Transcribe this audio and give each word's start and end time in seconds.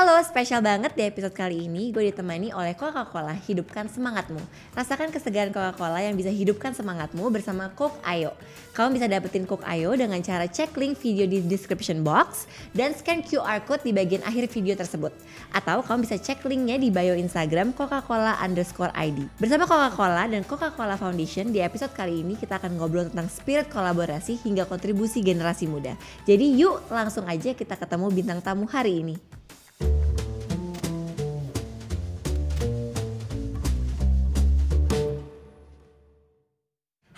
Halo, 0.00 0.16
spesial 0.24 0.64
banget 0.64 0.96
di 0.96 1.04
episode 1.04 1.36
kali 1.36 1.68
ini 1.68 1.92
gue 1.92 2.08
ditemani 2.08 2.56
oleh 2.56 2.72
Coca-Cola 2.72 3.36
Hidupkan 3.36 3.84
Semangatmu. 3.84 4.40
Rasakan 4.72 5.12
kesegaran 5.12 5.52
Coca-Cola 5.52 6.00
yang 6.00 6.16
bisa 6.16 6.32
hidupkan 6.32 6.72
semangatmu 6.72 7.28
bersama 7.28 7.68
Coke 7.76 8.00
Ayo. 8.08 8.32
Kamu 8.72 8.96
bisa 8.96 9.04
dapetin 9.12 9.44
Coke 9.44 9.60
Ayo 9.68 9.92
dengan 9.92 10.16
cara 10.24 10.48
cek 10.48 10.72
link 10.80 10.96
video 11.04 11.28
di 11.28 11.44
description 11.44 12.00
box 12.00 12.48
dan 12.72 12.96
scan 12.96 13.20
QR 13.20 13.60
code 13.68 13.84
di 13.84 13.92
bagian 13.92 14.24
akhir 14.24 14.48
video 14.48 14.72
tersebut. 14.72 15.12
Atau 15.52 15.84
kamu 15.84 16.08
bisa 16.08 16.16
cek 16.16 16.48
linknya 16.48 16.80
di 16.80 16.88
bio 16.88 17.12
Instagram 17.12 17.76
Coca-Cola 17.76 18.40
underscore 18.40 18.96
ID. 18.96 19.28
Bersama 19.36 19.68
Coca-Cola 19.68 20.24
dan 20.32 20.48
Coca-Cola 20.48 20.96
Foundation 20.96 21.52
di 21.52 21.60
episode 21.60 21.92
kali 21.92 22.24
ini 22.24 22.40
kita 22.40 22.56
akan 22.56 22.80
ngobrol 22.80 23.12
tentang 23.12 23.28
spirit 23.28 23.68
kolaborasi 23.68 24.40
hingga 24.48 24.64
kontribusi 24.64 25.20
generasi 25.20 25.68
muda. 25.68 25.92
Jadi 26.24 26.56
yuk 26.56 26.88
langsung 26.88 27.28
aja 27.28 27.52
kita 27.52 27.76
ketemu 27.76 28.08
bintang 28.08 28.40
tamu 28.40 28.64
hari 28.64 29.04
ini. 29.04 29.39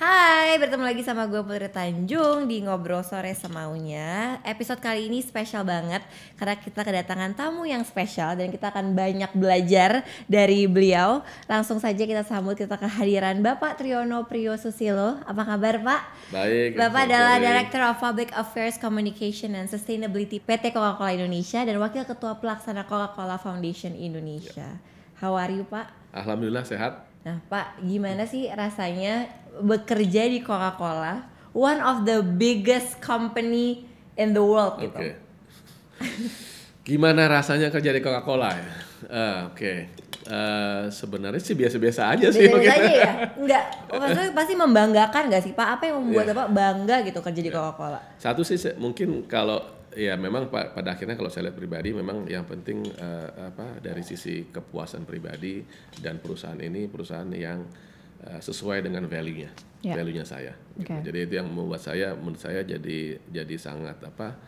Hai, 0.03 0.59
bertemu 0.59 0.83
lagi 0.83 1.07
sama 1.07 1.31
gue 1.31 1.39
Putri 1.47 1.71
Tanjung 1.71 2.51
di 2.51 2.59
Ngobrol 2.59 3.07
Sore 3.07 3.39
Semaunya 3.39 4.35
Episode 4.43 4.83
kali 4.83 5.07
ini 5.07 5.23
spesial 5.23 5.63
banget 5.63 6.03
Karena 6.35 6.59
kita 6.59 6.83
kedatangan 6.83 7.39
tamu 7.39 7.63
yang 7.71 7.87
spesial 7.87 8.35
Dan 8.35 8.51
kita 8.51 8.75
akan 8.75 8.99
banyak 8.99 9.31
belajar 9.31 10.03
dari 10.27 10.67
beliau 10.67 11.23
Langsung 11.47 11.79
saja 11.79 12.03
kita 12.03 12.27
sambut 12.27 12.59
kita 12.59 12.75
kehadiran 12.83 13.47
Bapak 13.47 13.79
Triyono 13.79 14.27
Priyo 14.27 14.59
Susilo 14.59 15.23
Apa 15.23 15.55
kabar 15.55 15.79
Pak? 15.79 16.03
Baik. 16.35 16.75
Bapak 16.75 17.07
adalah 17.07 17.39
sore. 17.39 17.47
Director 17.47 17.81
of 17.87 17.97
Public 18.03 18.31
Affairs 18.35 18.83
Communication 18.83 19.55
and 19.55 19.71
Sustainability 19.71 20.43
PT 20.43 20.75
Coca-Cola 20.75 21.15
Indonesia 21.15 21.63
Dan 21.63 21.79
Wakil 21.79 22.03
Ketua 22.11 22.43
Pelaksana 22.43 22.91
Coca-Cola 22.91 23.39
Foundation 23.39 23.95
Indonesia 23.95 24.67
How 25.23 25.39
are 25.39 25.55
you 25.55 25.63
Pak? 25.63 25.87
Alhamdulillah 26.11 26.67
sehat. 26.67 27.12
Nah, 27.23 27.39
Pak, 27.47 27.87
gimana 27.87 28.27
sih 28.27 28.51
rasanya 28.51 29.31
bekerja 29.63 30.27
di 30.27 30.43
Coca-Cola, 30.43 31.23
one 31.55 31.79
of 31.79 32.03
the 32.03 32.19
biggest 32.19 32.99
company 32.99 33.87
in 34.19 34.35
the 34.35 34.43
world 34.43 34.83
Oke. 34.83 34.91
gitu? 34.91 35.01
Gimana 36.83 37.31
rasanya 37.31 37.71
kerja 37.71 37.95
di 37.95 38.03
Coca-Cola 38.03 38.51
ya? 38.51 38.75
Eh, 39.07 39.39
Oke. 39.47 39.73
Eh, 40.23 40.83
sebenarnya 40.91 41.43
sih 41.43 41.55
biasa-biasa 41.55 42.15
aja 42.15 42.31
sih. 42.31 42.47
Biasa 42.47 42.75
aja 42.79 42.91
ya? 42.95 43.13
Enggak, 43.39 43.65
maksudnya 43.91 44.31
pasti 44.35 44.55
membanggakan 44.55 45.23
gak 45.31 45.43
sih 45.43 45.53
Pak? 45.55 45.79
Apa 45.79 45.83
yang 45.91 46.03
membuat 46.03 46.27
Iya. 46.27 46.35
Bapak 46.35 46.49
bangga 46.55 46.97
gitu 47.03 47.19
kerja 47.19 47.41
di 47.43 47.51
Coca-Cola? 47.51 48.01
Satu 48.19 48.43
sih 48.43 48.59
mungkin 48.79 49.27
kalau 49.27 49.63
ya 49.95 50.15
memang 50.15 50.47
pa- 50.47 50.71
pada 50.71 50.93
akhirnya 50.93 51.13
kalau 51.13 51.29
saya 51.29 51.47
lihat 51.47 51.57
pribadi 51.57 51.91
memang 51.91 52.25
yang 52.25 52.43
penting 52.43 52.83
eh, 52.89 53.29
apa 53.45 53.79
dari 53.79 54.01
sisi 54.01 54.47
kepuasan 54.47 55.03
pribadi 55.03 55.61
dan 55.97 56.17
perusahaan 56.17 56.57
ini 56.57 56.87
perusahaan 56.87 57.29
yang 57.29 57.65
eh, 58.21 58.39
sesuai 58.39 58.83
dengan 58.83 59.05
value-nya, 59.05 59.51
Ya. 59.81 59.95
value-nya 59.95 60.23
saya. 60.23 60.55
gitu. 60.73 60.95
Jadi 61.03 61.19
itu 61.23 61.35
yang 61.35 61.49
membuat 61.49 61.81
saya 61.81 62.13
menurut 62.13 62.39
saya 62.39 62.63
jadi 62.63 62.99
jadi 63.25 63.55
sangat 63.57 63.99
apa 64.01 64.39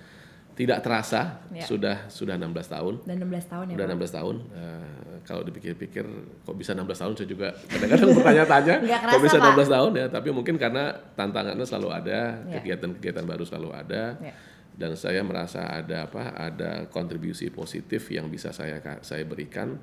tidak 0.54 0.80
terasa 0.80 1.42
Ya. 1.50 1.66
sudah 1.66 1.96
sudah 2.06 2.34
16 2.34 2.70
tahun. 2.70 2.94
Dan 3.02 3.18
16 3.20 3.42
tahun 3.44 3.64
ya 3.66 3.74
Udah 3.74 3.86
Pak? 3.88 3.96
16 3.98 4.14
tahun. 4.14 4.36
Eh, 4.54 4.88
kalau 5.24 5.42
dipikir-pikir 5.42 6.04
kok 6.40 6.54
bisa 6.54 6.70
16 6.72 6.94
tahun 6.94 7.12
saya 7.14 7.26
juga 7.26 7.48
kadang-kadang 7.66 8.08
bertanya-tanya 8.14 8.74
kok 9.10 9.20
bisa 9.20 9.36
Pak. 9.36 9.50
16 9.58 9.74
tahun 9.74 9.92
ya, 9.94 10.06
tapi 10.08 10.28
mungkin 10.30 10.54
karena 10.54 10.84
tantangannya 11.12 11.64
selalu 11.64 11.88
ada, 11.90 12.20
Ya. 12.44 12.54
kegiatan-kegiatan 12.54 13.24
baru 13.24 13.42
selalu 13.42 13.68
ada. 13.74 14.02
Ya. 14.22 14.34
Dan 14.74 14.98
saya 14.98 15.22
merasa 15.22 15.70
ada 15.70 16.10
apa? 16.10 16.34
Ada 16.34 16.90
kontribusi 16.90 17.46
positif 17.54 18.10
yang 18.10 18.26
bisa 18.26 18.50
saya 18.50 18.82
saya 19.06 19.22
berikan 19.22 19.78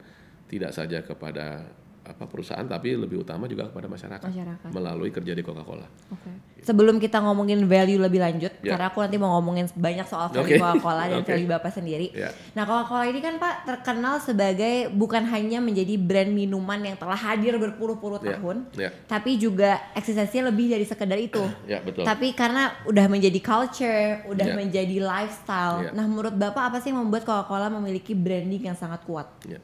tidak 0.51 0.75
saja 0.75 0.99
kepada 0.99 1.63
apa 2.01 2.25
perusahaan 2.25 2.63
tapi 2.63 2.93
lebih 2.93 3.21
utama 3.21 3.45
juga 3.45 3.65
kepada 3.65 3.85
masyarakat, 3.85 4.25
Masyarakat. 4.25 4.69
melalui 4.69 5.09
kerja 5.09 5.31
di 5.31 5.39
Coca-Cola. 5.39 5.85
Oke. 6.09 6.31
Sebelum 6.61 6.97
kita 6.97 7.17
ngomongin 7.19 7.61
value 7.63 7.97
lebih 7.97 8.17
lanjut, 8.17 8.53
Ya. 8.59 8.73
karena 8.73 8.89
aku 8.89 9.01
nanti 9.01 9.17
mau 9.17 9.33
ngomongin 9.33 9.65
banyak 9.71 10.05
soal 10.05 10.29
value 10.29 10.45
Oke. 10.47 10.57
Coca-Cola 10.57 11.03
dan 11.07 11.19
Oke. 11.21 11.29
value 11.29 11.45
Bapak 11.47 11.71
sendiri. 11.71 12.09
Ya. 12.11 12.29
Nah, 12.51 12.65
Coca-Cola 12.65 13.05
ini 13.05 13.17
kan 13.17 13.37
Pak 13.37 13.55
terkenal 13.63 14.17
sebagai 14.17 14.89
bukan 14.91 15.25
hanya 15.25 15.57
menjadi 15.57 15.93
brand 15.95 16.29
minuman 16.29 16.81
yang 16.83 16.97
telah 16.97 17.15
hadir 17.15 17.55
berpuluh-puluh 17.55 18.17
Ya. 18.19 18.25
tahun, 18.35 18.57
Ya. 18.73 18.89
tapi 19.05 19.37
juga 19.37 19.81
eksistensinya 19.93 20.49
lebih 20.49 20.69
dari 20.69 20.83
sekedar 20.83 21.17
itu. 21.17 21.41
Ya, 21.67 21.79
betul. 21.79 22.01
Tapi 22.01 22.33
karena 22.33 22.73
udah 22.83 23.05
menjadi 23.07 23.39
culture, 23.39 24.25
udah 24.27 24.47
Ya. 24.47 24.53
menjadi 24.53 24.97
lifestyle. 24.97 25.85
Ya. 25.85 25.89
Nah, 25.93 26.05
menurut 26.05 26.33
Bapak 26.33 26.63
apa 26.65 26.77
sih 26.77 26.89
yang 26.89 26.99
membuat 26.99 27.23
Coca-Cola 27.23 27.69
memiliki 27.71 28.13
branding 28.13 28.61
yang 28.63 28.75
sangat 28.75 29.01
kuat? 29.03 29.29
Ya. 29.45 29.61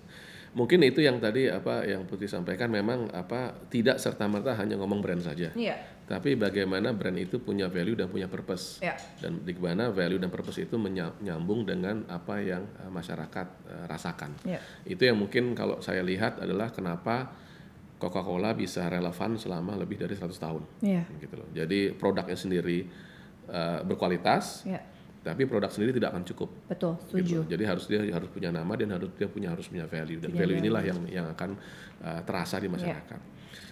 Mungkin 0.57 0.81
itu 0.81 1.05
yang 1.05 1.21
tadi 1.21 1.45
apa 1.45 1.85
yang 1.85 2.09
Putri 2.09 2.25
sampaikan 2.25 2.73
memang 2.73 3.13
apa 3.13 3.53
tidak 3.69 4.01
serta 4.01 4.25
merta 4.25 4.57
hanya 4.57 4.73
ngomong 4.81 5.05
brand 5.05 5.21
saja. 5.21 5.53
Iya. 5.53 5.77
Tapi 6.09 6.33
bagaimana 6.33 6.97
brand 6.97 7.13
itu 7.13 7.37
punya 7.37 7.69
value 7.69 7.93
dan 7.93 8.09
punya 8.09 8.25
purpose. 8.25 8.81
Ya. 8.81 8.97
Dan 9.21 9.45
di 9.45 9.53
mana 9.53 9.93
value 9.93 10.17
dan 10.17 10.33
purpose 10.33 10.65
itu 10.65 10.73
menya- 10.81 11.13
nyambung 11.21 11.61
dengan 11.61 12.09
apa 12.09 12.41
yang 12.41 12.65
eh, 12.81 12.89
masyarakat 12.89 13.47
eh, 13.69 13.85
rasakan. 13.85 14.31
Iya. 14.49 14.59
Itu 14.81 15.05
yang 15.05 15.21
mungkin 15.21 15.53
kalau 15.53 15.77
saya 15.77 16.01
lihat 16.01 16.41
adalah 16.41 16.73
kenapa 16.73 17.37
Coca-Cola 17.97 18.53
bisa 18.53 18.85
relevan 18.89 19.37
selama 19.37 19.77
lebih 19.77 20.01
dari 20.01 20.17
100 20.17 20.33
tahun. 20.37 20.63
Iya. 20.81 21.05
Gitu 21.21 21.33
loh. 21.37 21.49
Jadi 21.53 21.93
produknya 21.93 22.33
sendiri 22.33 22.79
eh, 23.45 23.79
berkualitas, 23.85 24.65
Iya. 24.65 24.81
Tapi 25.27 25.43
produk 25.43 25.67
sendiri 25.67 25.91
tidak 25.91 26.15
akan 26.15 26.23
cukup. 26.23 26.49
Betul, 26.71 26.93
gitu 26.95 27.07
setuju. 27.11 27.35
loh. 27.43 27.45
Jadi 27.51 27.63
harus 27.67 27.83
dia 27.85 27.99
harus 28.07 28.29
punya 28.31 28.49
nama 28.49 28.71
dan 28.73 28.95
harus 28.95 29.11
dia 29.11 29.27
punya 29.27 29.51
harus 29.51 29.67
punya 29.67 29.83
value 29.83 30.17
dan 30.17 30.31
Punya 30.31 30.39
value 30.39 30.55
value. 30.55 30.63
inilah 30.63 30.83
yang 30.87 30.99
yang 31.11 31.25
akan 31.27 31.49
uh, 31.99 32.21
terasa 32.23 32.55
di 32.57 32.65
Iya. 32.65 32.73
masyarakat. 32.79 33.19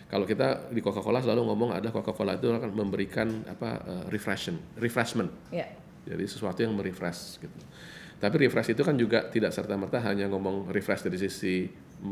Kalau 0.05 0.21
kita 0.23 0.69
di 0.69 0.79
Coca-Cola 0.79 1.17
selalu 1.17 1.41
ngomong 1.49 1.69
ada 1.73 1.89
Coca-Cola 1.89 2.37
itu 2.37 2.51
akan 2.51 2.71
memberikan 2.71 3.25
apa 3.47 3.69
uh, 3.81 4.03
refreshment, 4.11 4.59
refreshment. 4.77 5.31
Iya. 5.49 5.71
Jadi 6.05 6.23
sesuatu 6.27 6.61
yang 6.61 6.75
merefresh 6.75 7.39
gitu. 7.39 7.57
Tapi 8.15 8.35
refresh 8.37 8.71
itu 8.71 8.81
kan 8.81 8.95
juga 8.95 9.25
tidak 9.27 9.51
serta 9.51 9.75
merta 9.75 9.97
hanya 9.99 10.29
ngomong 10.29 10.69
refresh 10.69 11.03
dari 11.03 11.17
sisi 11.17 11.65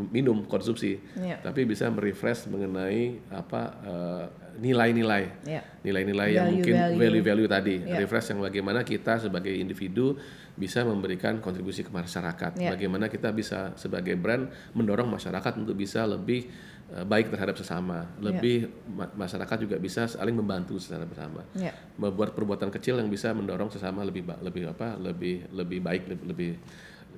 minum 0.09 0.43
konsumsi, 0.43 0.97
Iya. 1.15 1.37
tapi 1.39 1.63
bisa 1.63 1.85
merefresh 1.87 2.47
mengenai 2.47 3.19
apa 3.29 3.61
uh, 3.85 4.25
nilai-nilai 4.55 5.23
Iya. 5.43 5.61
nilai-nilai 5.81 6.29
yang 6.29 6.45
Value, 6.45 6.55
mungkin 6.61 6.75
value. 6.75 6.99
value-value 6.99 7.49
tadi 7.49 7.75
Iya. 7.81 7.97
refresh 7.99 8.27
yang 8.29 8.41
bagaimana 8.41 8.79
kita 8.81 9.17
sebagai 9.19 9.49
individu 9.49 10.13
bisa 10.53 10.81
memberikan 10.81 11.39
kontribusi 11.39 11.81
ke 11.81 11.89
masyarakat 11.89 12.57
Iya. 12.57 12.71
bagaimana 12.71 13.05
kita 13.07 13.29
bisa 13.29 13.73
sebagai 13.73 14.13
brand 14.13 14.45
mendorong 14.71 15.09
masyarakat 15.09 15.53
untuk 15.57 15.73
bisa 15.73 16.05
lebih 16.05 16.45
eh, 16.93 17.01
baik 17.01 17.33
terhadap 17.33 17.57
sesama 17.57 18.05
Iya. 18.05 18.21
lebih 18.21 18.57
ma- 18.87 19.09
masyarakat 19.17 19.57
juga 19.59 19.75
bisa 19.77 20.05
saling 20.05 20.35
membantu 20.35 20.77
secara 20.77 21.03
bersama 21.03 21.41
Iya. 21.57 21.73
membuat 21.97 22.37
perbuatan 22.37 22.69
kecil 22.69 23.01
yang 23.01 23.09
bisa 23.09 23.33
mendorong 23.33 23.67
sesama 23.67 24.05
lebih 24.05 24.21
lebih 24.39 24.69
apa 24.69 24.93
lebih 25.01 25.49
lebih 25.49 25.79
baik 25.81 26.03
lebih, 26.05 26.25
lebih 26.29 26.51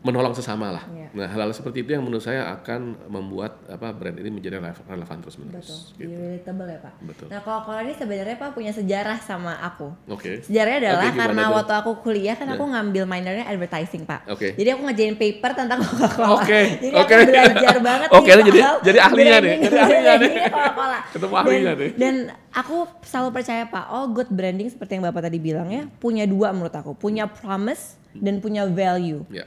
menolong 0.01 0.31
sesama 0.31 0.69
lah. 0.69 0.83
Iya. 0.88 1.07
Nah 1.11 1.28
hal-hal 1.28 1.50
seperti 1.50 1.81
itu 1.81 1.91
yang 1.91 2.01
menurut 2.01 2.19
saya 2.19 2.50
akan 2.51 3.07
membuat 3.07 3.63
apa 3.66 3.89
brand 3.89 4.16
ini 4.16 4.29
menjadi 4.29 4.59
relevan, 4.59 5.17
terus 5.19 5.35
menerus. 5.35 5.63
Betul. 5.63 5.79
Gitu. 5.95 6.01
Jadi 6.01 6.13
relatable 6.17 6.67
ya, 6.67 6.79
Pak. 6.79 6.94
Betul. 7.01 7.25
Nah, 7.28 7.39
Coca-Cola 7.39 7.79
ini 7.81 7.94
sebenarnya 7.94 8.35
Pak 8.35 8.50
punya 8.51 8.72
sejarah 8.72 9.17
sama 9.17 9.53
aku. 9.57 9.88
Oke. 10.07 10.41
Sejarahnya 10.41 10.79
adalah 10.84 11.03
gimana 11.05 11.19
karena 11.22 11.44
tuh? 11.44 11.53
waktu 11.55 11.73
aku 11.75 11.91
kuliah 12.01 12.34
kan 12.34 12.45
Nah. 12.45 12.53
aku 12.53 12.63
ngambil 12.66 13.03
minornya 13.05 13.45
advertising 13.45 14.03
pak. 14.03 14.28
Oke. 14.28 14.53
Jadi 14.53 14.69
aku 14.69 14.81
ngerjain 14.84 15.16
paper 15.16 15.51
tentang 15.53 15.79
Coca-Cola. 15.79 16.28
Oke, 16.35 16.61
Jadi 16.84 16.94
oke. 16.94 17.13
aku 17.13 17.25
belajar 17.25 17.78
banget 17.79 18.07
Oke, 18.09 18.25
nih 18.25 18.35
lu 18.35 18.41
jadi- 18.45 18.63
jadi 18.81 19.00
ahlinya 19.01 19.38
nih, 19.38 19.53
jadi 19.61 19.78
ahlinya 19.78 20.01
nih. 20.22 20.29
brandingnya 20.29 20.51
Coca-Cola. 20.51 21.00
Ketemu 21.09 21.34
ahlinya 21.35 21.73
nih. 21.75 21.89
Dan 21.95 22.16
aku 22.51 22.75
selalu 23.01 23.29
percaya 23.31 23.64
pak, 23.66 23.85
oh 23.90 24.05
good 24.08 24.29
branding 24.29 24.67
seperti 24.67 24.96
yang 24.96 25.03
bapak 25.03 25.22
tadi 25.23 25.37
bilang 25.37 25.67
ya, 25.67 25.87
punya 25.96 26.23
dua 26.23 26.52
menurut 26.52 26.72
aku, 26.72 26.93
punya 26.93 27.25
promise 27.25 27.96
dan 28.14 28.37
punya 28.37 28.64
value. 28.64 29.23
Ya. 29.28 29.43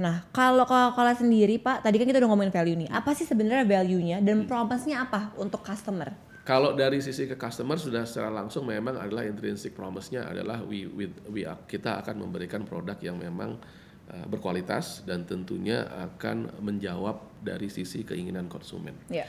Nah, 0.00 0.24
kalau 0.32 0.64
Coca-Cola 0.64 1.12
sendiri 1.12 1.60
Pak, 1.60 1.84
tadi 1.84 2.00
kan 2.00 2.08
kita 2.08 2.24
udah 2.24 2.30
ngomongin 2.32 2.48
value 2.48 2.76
nih. 2.80 2.88
Apa 2.88 3.12
sih 3.12 3.28
sebenarnya 3.28 3.68
value-nya 3.68 4.24
dan 4.24 4.48
promise-nya 4.48 5.04
apa 5.04 5.36
untuk 5.36 5.60
customer? 5.60 6.16
Kalau 6.40 6.72
dari 6.72 7.04
sisi 7.04 7.28
ke 7.28 7.36
customer 7.36 7.76
sudah 7.76 8.08
secara 8.08 8.32
langsung 8.32 8.64
memang 8.64 8.96
adalah 8.96 9.28
intrinsic 9.28 9.76
promise-nya 9.76 10.24
adalah 10.24 10.64
we, 10.64 10.88
we, 10.88 11.12
we 11.28 11.44
are- 11.44 11.68
kita 11.68 12.00
akan 12.00 12.16
memberikan 12.16 12.64
produk 12.64 12.96
yang 13.04 13.20
memang 13.20 13.60
uh, 14.08 14.24
berkualitas 14.24 15.04
dan 15.04 15.28
tentunya 15.28 15.84
akan 15.84 16.48
menjawab 16.64 17.20
dari 17.44 17.68
sisi 17.68 18.00
keinginan 18.00 18.48
konsumen. 18.48 18.96
Ya. 19.12 19.28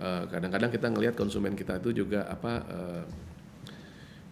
Uh, 0.00 0.24
kadang-kadang 0.32 0.72
kita 0.72 0.88
ngelihat 0.88 1.12
konsumen 1.12 1.52
kita 1.52 1.76
itu 1.76 1.92
juga 1.92 2.24
apa 2.24 2.52
uh, 2.64 3.04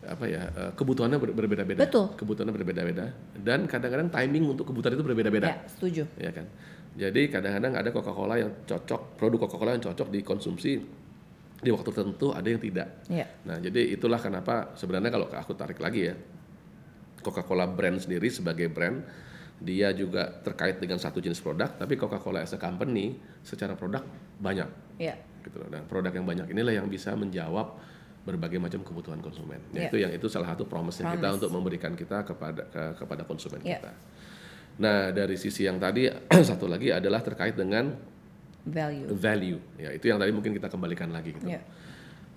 apa 0.07 0.25
ya 0.29 0.43
uh, 0.55 0.73
kebutuhannya 0.77 1.19
ber- 1.19 1.35
berbeda-beda. 1.35 1.81
Betul. 1.85 2.13
Kebutuhannya 2.15 2.55
berbeda-beda 2.55 3.11
dan 3.41 3.65
kadang-kadang 3.65 4.09
timing 4.13 4.45
untuk 4.53 4.69
kebutuhan 4.69 4.95
itu 4.95 5.05
berbeda-beda. 5.05 5.49
Ya, 5.49 5.57
setuju. 5.67 6.03
ya 6.17 6.31
kan. 6.31 6.47
Jadi 6.95 7.27
kadang-kadang 7.27 7.75
ada 7.75 7.91
Coca-Cola 7.91 8.39
yang 8.39 8.51
cocok, 8.63 9.19
produk 9.19 9.47
Coca-Cola 9.47 9.75
yang 9.75 9.83
cocok 9.83 10.09
dikonsumsi 10.15 10.73
di 11.59 11.71
waktu 11.73 11.91
tertentu 11.91 12.31
ada 12.31 12.47
yang 12.47 12.63
tidak. 12.63 13.03
Iya. 13.11 13.27
Nah, 13.51 13.57
jadi 13.59 13.99
itulah 13.99 14.23
kenapa 14.23 14.77
sebenarnya 14.79 15.11
kalau 15.11 15.27
aku 15.27 15.59
tarik 15.59 15.83
lagi 15.83 16.13
ya, 16.13 16.15
Coca-Cola 17.25 17.67
brand 17.67 17.99
sendiri 17.99 18.31
sebagai 18.31 18.71
brand, 18.71 19.03
dia 19.59 19.91
juga 19.91 20.29
terkait 20.45 20.79
dengan 20.79 21.01
satu 21.01 21.19
jenis 21.19 21.41
produk, 21.41 21.73
tapi 21.75 21.99
Coca-Cola 21.99 22.45
as 22.45 22.55
a 22.55 22.61
company 22.61 23.17
secara 23.43 23.75
produk 23.75 24.05
banyak. 24.39 24.69
Iya. 25.01 25.19
Gitu 25.43 25.57
loh. 25.59 25.67
Dan 25.73 25.89
produk 25.91 26.13
yang 26.15 26.29
banyak 26.29 26.47
inilah 26.53 26.79
yang 26.79 26.87
bisa 26.87 27.17
menjawab 27.19 27.75
berbagai 28.25 28.57
macam 28.57 28.81
kebutuhan 28.81 29.21
konsumen. 29.21 29.61
Iya. 29.71 29.89
Itu 29.89 29.97
yang 29.97 30.11
itu 30.11 30.27
salah 30.27 30.51
satu 30.51 30.65
promise-nya 30.65 31.13
kita 31.13 31.21
Promise. 31.23 31.37
untuk 31.39 31.51
memberikan 31.53 31.93
kita 31.93 32.25
kepada 32.25 32.63
ke- 32.65 32.95
kepada 32.97 33.23
konsumen 33.23 33.61
Iya. 33.61 33.79
kita. 33.79 33.93
Nah, 34.75 35.13
dari 35.13 35.37
sisi 35.37 35.63
yang 35.63 35.77
tadi 35.77 36.09
satu 36.51 36.67
lagi 36.67 36.89
adalah 36.91 37.21
terkait 37.21 37.55
dengan 37.55 37.93
Value. 38.65 39.13
value. 39.13 39.61
Ya, 39.77 39.93
itu 39.93 40.09
yang 40.09 40.17
tadi 40.17 40.33
mungkin 40.33 40.51
kita 40.51 40.67
kembalikan 40.67 41.13
lagi 41.13 41.37
gitu. 41.37 41.47
Iya. 41.47 41.61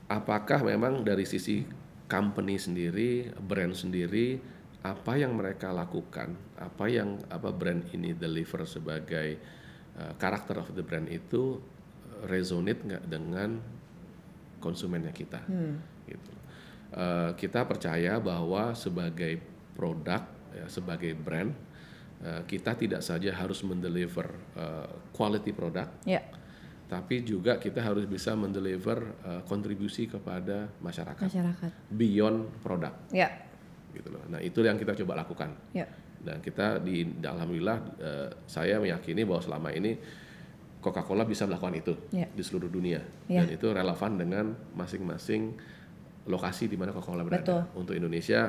Apakah 0.08 0.60
memang 0.62 1.02
dari 1.02 1.24
sisi 1.24 1.64
company 2.06 2.56
sendiri, 2.56 3.32
brand 3.34 3.72
sendiri, 3.72 4.40
apa 4.80 5.16
yang 5.16 5.36
mereka 5.36 5.72
lakukan, 5.72 6.32
apa 6.56 6.86
yang 6.88 7.20
apa 7.28 7.52
brand 7.52 7.84
ini 7.92 8.12
deliver 8.12 8.64
sebagai 8.64 9.40
uh, 9.96 10.16
karakter 10.16 10.60
of 10.60 10.72
the 10.72 10.84
brand 10.84 11.08
itu 11.08 11.60
uh, 11.60 12.28
resonate 12.28 12.84
nggak 12.84 13.04
dengan 13.04 13.60
konsumennya 14.68 15.16
kita, 15.16 15.40
gitu. 16.04 16.32
Uh, 16.88 17.32
kita 17.36 17.64
percaya 17.64 18.20
bahwa 18.20 18.72
sebagai 18.72 19.40
produk, 19.72 20.24
ya, 20.52 20.68
sebagai 20.68 21.16
brand, 21.16 21.52
uh, 22.20 22.44
kita 22.44 22.76
tidak 22.76 23.00
saja 23.00 23.32
harus 23.32 23.64
mendeliver 23.64 24.28
uh, 24.56 24.88
quality 25.12 25.52
produk, 25.52 25.88
Iya. 26.04 26.24
tapi 26.88 27.24
juga 27.24 27.60
kita 27.60 27.80
harus 27.80 28.04
bisa 28.04 28.36
mendeliver 28.36 29.04
uh, 29.24 29.44
kontribusi 29.44 30.08
kepada 30.08 30.72
masyarakat 30.80 31.28
Masyarakat. 31.28 31.72
beyond 31.92 32.48
produk 32.60 32.96
Iya. 33.12 33.30
gitu 33.92 34.08
loh. 34.08 34.24
Nah, 34.28 34.40
itu 34.40 34.64
yang 34.64 34.76
kita 34.76 34.96
coba 35.04 35.20
lakukan. 35.20 35.52
Iya. 35.76 35.88
Dan 36.18 36.40
kita 36.42 36.80
di 36.82 37.04
alhamdulillah 37.20 37.78
uh, 38.00 38.30
saya 38.50 38.80
meyakini 38.80 39.22
bahwa 39.22 39.44
selama 39.44 39.70
ini 39.72 40.00
Coca-Cola 40.88 41.28
bisa 41.28 41.44
melakukan 41.44 41.76
itu 41.76 41.94
Iya. 42.10 42.32
di 42.32 42.40
seluruh 42.40 42.72
dunia 42.72 43.04
Iya. 43.28 43.44
dan 43.44 43.48
itu 43.52 43.68
relevan 43.68 44.12
dengan 44.16 44.46
masing-masing 44.72 45.52
lokasi 46.26 46.68
di 46.68 46.76
mana 46.76 46.92
Coca-Cola 46.92 47.24
berada. 47.24 47.44
Betul. 47.44 47.62
Untuk 47.76 47.94
Indonesia 47.94 48.48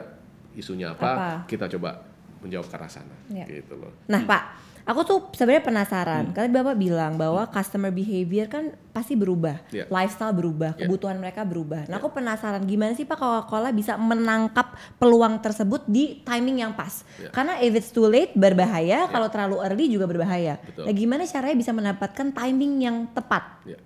isunya 0.55 0.95
apa, 0.95 1.11
Apa? 1.11 1.29
kita 1.47 1.67
coba 1.69 2.03
menjawab 2.41 2.67
ke 2.67 2.75
arah 2.79 2.91
sana 2.91 3.15
Iya. 3.29 3.45
gitu 3.63 3.75
loh. 3.75 3.93
Nah, 4.07 4.23
Pak, 4.25 4.43
aku 4.87 5.01
tuh 5.05 5.19
sebenarnya 5.37 5.65
penasaran. 5.65 6.25
Hmm. 6.31 6.35
Karena 6.35 6.51
Bapak 6.63 6.77
bilang 6.79 7.21
bahwa 7.21 7.45
customer 7.51 7.93
behavior 7.93 8.49
kan 8.49 8.73
pasti 8.91 9.15
berubah, 9.15 9.61
Iya. 9.69 9.85
lifestyle 9.91 10.33
berubah, 10.33 10.75
Iya. 10.75 10.87
kebutuhan 10.89 11.17
mereka 11.21 11.45
berubah. 11.45 11.85
Nah, 11.87 12.01
aku 12.01 12.09
penasaran 12.11 12.65
gimana 12.65 12.97
sih 12.97 13.05
Pak 13.05 13.19
Coca-Cola 13.19 13.69
bisa 13.71 14.01
menangkap 14.01 14.73
peluang 14.97 15.39
tersebut 15.39 15.85
di 15.85 16.25
timing 16.25 16.65
yang 16.65 16.73
pas. 16.73 17.05
Iya. 17.21 17.31
Karena 17.31 17.61
if 17.61 17.73
it's 17.77 17.93
too 17.93 18.09
late 18.09 18.33
berbahaya, 18.33 19.11
kalau 19.11 19.29
terlalu 19.29 19.61
early 19.61 19.87
juga 19.93 20.09
berbahaya. 20.09 20.57
Betul. 20.63 20.89
Nah, 20.89 20.95
gimana 20.95 21.23
caranya 21.29 21.57
bisa 21.59 21.73
mendapatkan 21.77 22.27
timing 22.33 22.73
yang 22.81 22.97
tepat? 23.13 23.45
Ya. 23.69 23.79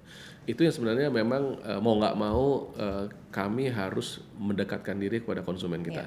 Itu 0.43 0.67
yang 0.67 0.75
sebenarnya 0.75 1.07
memang 1.07 1.55
eh, 1.63 1.79
mau 1.79 1.95
nggak 1.99 2.15
mau 2.19 2.75
eh, 2.75 3.05
kami 3.31 3.71
harus 3.71 4.19
mendekatkan 4.35 4.99
diri 4.99 5.23
kepada 5.23 5.47
konsumen 5.47 5.87
kita. 5.87 6.03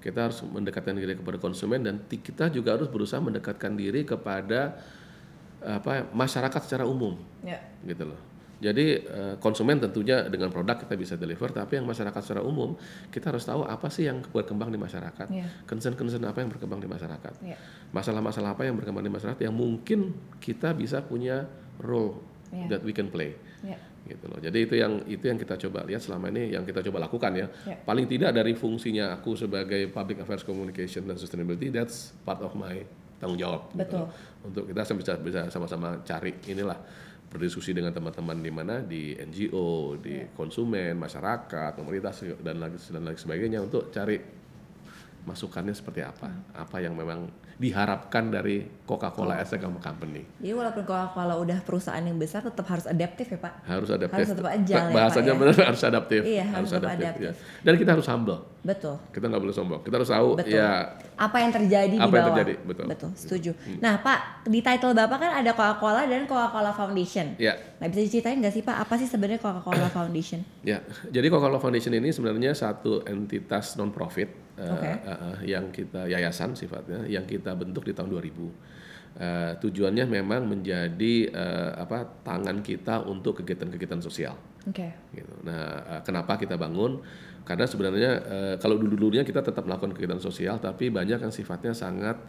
Kita 0.00 0.26
harus 0.28 0.40
mendekatkan 0.42 0.96
diri 0.96 1.12
kepada 1.12 1.36
konsumen 1.36 1.84
dan 1.84 2.00
kita 2.08 2.48
juga 2.48 2.74
harus 2.76 2.88
berusaha 2.88 3.20
mendekatkan 3.20 3.76
diri 3.76 4.02
kepada 4.04 4.80
apa 5.60 6.08
masyarakat 6.10 6.60
secara 6.64 6.88
umum 6.88 7.20
Ya. 7.44 7.60
gitu 7.84 8.08
loh. 8.08 8.20
Jadi 8.60 9.00
eh, 9.00 9.34
konsumen 9.40 9.80
tentunya 9.80 10.28
dengan 10.28 10.52
produk 10.52 10.76
kita 10.76 10.92
bisa 10.92 11.16
deliver, 11.16 11.48
tapi 11.48 11.80
yang 11.80 11.88
masyarakat 11.88 12.20
secara 12.20 12.44
umum 12.44 12.76
kita 13.08 13.32
harus 13.32 13.44
tahu 13.44 13.64
apa 13.64 13.88
sih 13.88 14.04
yang 14.04 14.20
berkembang 14.20 14.68
di 14.68 14.76
masyarakat, 14.76 15.28
Iya. 15.32 15.48
concern-concern 15.64 16.20
apa 16.28 16.44
yang 16.44 16.52
berkembang 16.52 16.76
di 16.76 16.88
masyarakat, 16.88 17.40
Ya. 17.40 17.56
masalah-masalah 17.92 18.52
apa 18.52 18.68
yang 18.68 18.76
berkembang 18.76 19.00
di 19.00 19.12
masyarakat 19.12 19.40
yang 19.40 19.56
mungkin 19.56 20.12
kita 20.44 20.76
bisa 20.76 21.00
punya 21.00 21.48
role 21.80 22.20
Iya. 22.52 22.76
that 22.76 22.80
we 22.84 22.92
can 22.92 23.08
play 23.08 23.32
Ya. 23.64 23.80
Gitu 24.08 24.24
loh. 24.26 24.38
Jadi 24.40 24.58
itu 24.64 24.74
yang 24.80 25.04
itu 25.04 25.24
yang 25.28 25.38
kita 25.38 25.54
coba 25.68 25.84
lihat 25.84 26.00
selama 26.00 26.32
ini 26.32 26.56
yang 26.56 26.64
kita 26.64 26.80
coba 26.88 27.04
lakukan 27.08 27.32
ya. 27.36 27.46
Ya. 27.68 27.76
Paling 27.80 28.06
tidak 28.08 28.32
dari 28.32 28.56
fungsinya 28.56 29.16
aku 29.20 29.36
sebagai 29.36 29.88
public 29.92 30.24
affairs 30.24 30.42
communication 30.44 31.04
dan 31.04 31.16
sustainability 31.20 31.68
that's 31.68 32.16
part 32.24 32.40
of 32.40 32.52
my 32.56 32.80
tanggung 33.20 33.36
jawab. 33.38 33.68
gitu 33.72 33.78
Betul. 33.84 34.00
loh. 34.00 34.08
Untuk 34.40 34.64
kita 34.72 34.82
bisa 34.96 35.12
bisa 35.20 35.40
sama-sama 35.52 36.00
cari 36.02 36.32
inilah 36.48 36.80
berdiskusi 37.30 37.70
dengan 37.70 37.94
teman-teman 37.94 38.42
di 38.42 38.50
mana 38.50 38.74
di 38.82 39.14
NGO, 39.14 39.94
di 40.02 40.18
Ya. 40.18 40.26
konsumen, 40.34 40.98
masyarakat, 40.98 41.78
komunitas 41.78 42.26
dan 42.42 42.58
lagi 42.58 42.74
dan 42.90 43.06
lain 43.06 43.14
sebagainya 43.14 43.62
untuk 43.62 43.94
cari 43.94 44.18
masukannya 45.22 45.72
seperti 45.72 46.00
apa, 46.00 46.26
Hmm. 46.26 46.42
apa 46.54 46.76
yang 46.78 46.92
memang 46.92 47.28
diharapkan 47.56 48.32
dari 48.32 48.64
Coca-Cola 48.82 49.36
as 49.36 49.52
a 49.52 49.60
company. 49.60 50.24
Jadi 50.34 50.48
walaupun 50.50 50.80
Coca-Cola 50.80 51.36
udah 51.36 51.60
perusahaan 51.60 52.00
yang 52.00 52.16
besar 52.16 52.40
tetap 52.40 52.64
harus 52.64 52.84
adaptif 52.84 53.28
ya, 53.28 53.36
Pak? 53.38 53.52
harus 53.66 53.88
adaptif. 53.88 54.16
Harus 54.16 54.28
tetap 54.32 54.48
agile 54.48 54.80
ya, 54.80 54.88
Bahasanya 54.90 55.20
Pak, 55.26 55.36
ya? 55.36 55.40
benar 55.42 55.56
harus 55.68 55.82
adaptif. 55.84 56.20
Iya, 56.24 56.44
harus 56.46 56.68
tetap 56.70 56.90
adaptif. 56.90 57.20
ya. 57.22 57.32
Dan 57.60 57.74
kita 57.76 57.90
harus 57.92 58.06
humble. 58.06 58.40
Betul. 58.60 58.96
Kita 59.10 59.24
nggak 59.24 59.42
boleh 59.42 59.54
sombong. 59.54 59.80
Kita 59.80 59.94
harus 59.94 60.08
tahu 60.08 60.28
Betul. 60.36 60.52
ya 60.52 60.68
apa 61.14 61.36
yang 61.38 61.50
terjadi 61.50 61.88
di 61.90 61.96
Apa 61.96 62.08
yang 62.08 62.12
bawah. 62.12 62.28
terjadi, 62.34 62.54
betul. 62.62 62.84
setuju. 63.14 63.50
Nah, 63.76 64.00
Pak, 64.00 64.18
di 64.46 64.60
title 64.60 64.92
Bapak 64.92 65.16
kan 65.18 65.32
ada 65.34 65.52
Coca-Cola 65.52 66.04
dan 66.04 66.24
Coca-Cola 66.24 66.72
Foundation. 66.72 67.36
ya 67.36 67.52
Nah, 67.76 67.88
bisa 67.88 68.00
diceritain 68.02 68.36
nggak 68.36 68.52
sih, 68.52 68.60
Pak, 68.60 68.76
apa 68.78 68.94
sih 68.96 69.04
sebenarnya 69.04 69.36
Coca-Cola 69.38 69.88
Foundation? 69.90 70.40
ya. 70.62 70.80
Jadi 71.06 71.26
Coca-Cola 71.26 71.56
Foundation 71.58 71.92
ini 71.94 72.08
sebenarnya 72.10 72.52
satu 72.52 73.04
entitas 73.04 73.76
non 74.60 74.76
profit 74.76 75.00
Oke. 75.08 75.48
yang 75.48 75.64
kita 75.72 76.04
yayasan 76.04 76.52
sifatnya 76.52 77.08
yang 77.08 77.24
kita 77.24 77.56
bentuk 77.56 77.88
di 77.88 77.96
tahun 77.96 78.12
2000. 78.12 78.52
Eh, 79.10 79.52
tujuannya 79.58 80.06
memang 80.06 80.46
menjadi 80.46 81.14
eh, 81.32 81.70
apa 81.74 82.22
tangan 82.22 82.62
kita 82.62 83.02
untuk 83.08 83.42
kegiatan-kegiatan 83.42 83.98
sosial. 84.04 84.38
Oke. 84.68 84.92
gitu. 85.16 85.34
Nah, 85.42 85.98
eh, 85.98 86.00
kenapa 86.04 86.36
kita 86.36 86.60
bangun? 86.60 87.00
Karena 87.42 87.66
sebenarnya 87.66 88.10
eh, 88.22 88.54
kalau 88.62 88.76
dulu-dulunya 88.78 89.26
kita 89.26 89.42
tetap 89.42 89.66
melakukan 89.66 89.96
kegiatan 89.96 90.22
sosial, 90.22 90.62
tapi 90.62 90.92
banyak 90.92 91.18
yang 91.18 91.32
sifatnya 91.34 91.74
sangat 91.74 92.20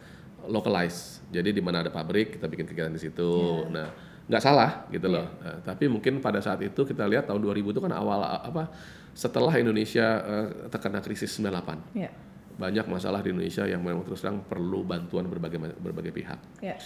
localized. 0.50 1.22
Jadi 1.30 1.54
di 1.54 1.62
mana 1.62 1.86
ada 1.86 1.94
pabrik 1.94 2.40
kita 2.40 2.50
bikin 2.50 2.66
kegiatan 2.66 2.96
di 2.96 3.02
situ. 3.02 3.68
Nah, 3.70 4.11
nggak 4.30 4.44
salah 4.44 4.86
gitu 4.90 5.08
loh. 5.08 5.26
Eh, 5.42 5.58
tapi 5.66 5.90
mungkin 5.90 6.22
pada 6.22 6.38
saat 6.40 6.62
itu 6.62 6.82
kita 6.84 7.06
lihat 7.06 7.26
tahun 7.28 7.42
2000 7.42 7.74
itu 7.74 7.80
kan 7.82 7.94
awal 7.94 8.22
apa? 8.22 8.70
Setelah 9.12 9.52
Indonesia 9.58 10.08
eh, 10.22 10.48
terkena 10.72 11.02
krisis 11.04 11.32
98 11.36 11.98
Ya. 11.98 12.10
banyak 12.56 12.86
masalah 12.86 13.20
di 13.20 13.34
Indonesia 13.34 13.66
yang 13.66 13.82
memang 13.82 14.06
terus 14.06 14.22
terang 14.22 14.44
perlu 14.46 14.86
bantuan 14.86 15.26
berbagai 15.26 15.58
berbagai 15.82 16.14
pihak. 16.14 16.40
Ya. 16.62 16.78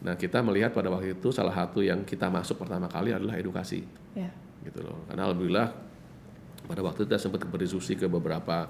Nah, 0.00 0.16
kita 0.16 0.40
melihat 0.40 0.72
pada 0.72 0.88
waktu 0.88 1.12
itu 1.12 1.28
salah 1.28 1.52
satu 1.52 1.84
yang 1.84 2.08
kita 2.08 2.32
masuk 2.32 2.56
pertama 2.56 2.88
kali 2.88 3.12
adalah 3.12 3.36
edukasi 3.36 3.84
Ya. 4.16 4.32
gitu 4.64 4.80
loh. 4.80 5.04
Karena 5.06 5.28
alhamdulillah 5.28 5.68
pada 6.66 6.80
waktu 6.80 7.04
itu 7.04 7.08
kita 7.12 7.20
sempat 7.20 7.44
berdiskusi 7.44 8.00
ke 8.00 8.08
beberapa 8.08 8.64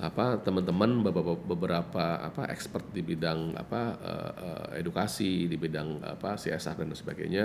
apa 0.00 0.40
teman-teman 0.40 1.04
beberapa, 1.04 1.36
beberapa 1.36 2.04
apa 2.24 2.48
expert 2.48 2.88
di 2.88 3.04
bidang 3.04 3.52
apa 3.52 3.80
eh, 4.00 4.80
edukasi 4.80 5.44
di 5.44 5.60
bidang 5.60 6.00
apa 6.00 6.40
CSR 6.40 6.80
dan 6.80 6.96
sebagainya 6.96 7.44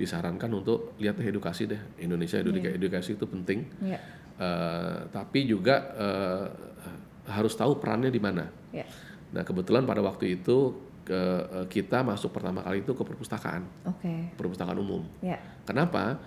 disarankan 0.00 0.48
untuk 0.56 0.96
lihat 0.96 1.20
deh 1.20 1.28
edukasi 1.28 1.68
deh 1.68 1.78
Indonesia 2.00 2.40
edukasi, 2.40 2.74
edukasi 2.80 3.10
itu 3.20 3.26
penting 3.28 3.60
Ya. 3.84 4.00
Eh, 4.40 4.98
tapi 5.12 5.44
juga 5.44 5.92
eh, 5.92 6.46
harus 7.28 7.52
tahu 7.54 7.78
perannya 7.78 8.08
di 8.08 8.18
mana. 8.18 8.48
Ya. 8.72 8.88
Nah 9.30 9.44
kebetulan 9.44 9.84
pada 9.84 10.00
waktu 10.00 10.40
itu 10.40 10.74
ke, 11.02 11.20
kita 11.68 12.00
masuk 12.06 12.30
pertama 12.30 12.62
kali 12.62 12.86
itu 12.86 12.94
ke 12.94 13.02
perpustakaan 13.02 13.62
Oke. 13.86 14.32
perpustakaan 14.38 14.78
umum. 14.78 15.04
Ya. 15.20 15.38
Kenapa? 15.66 16.18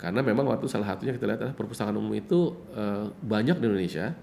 Karena 0.00 0.24
memang 0.24 0.48
waktu 0.48 0.64
salah 0.64 0.88
satunya 0.88 1.12
kita 1.12 1.28
lihat 1.28 1.40
adalah 1.44 1.54
perpustakaan 1.54 1.94
umum 1.98 2.16
itu 2.16 2.56
eh, 2.72 3.06
banyak 3.20 3.60
di 3.60 3.64
Indonesia, 3.68 4.16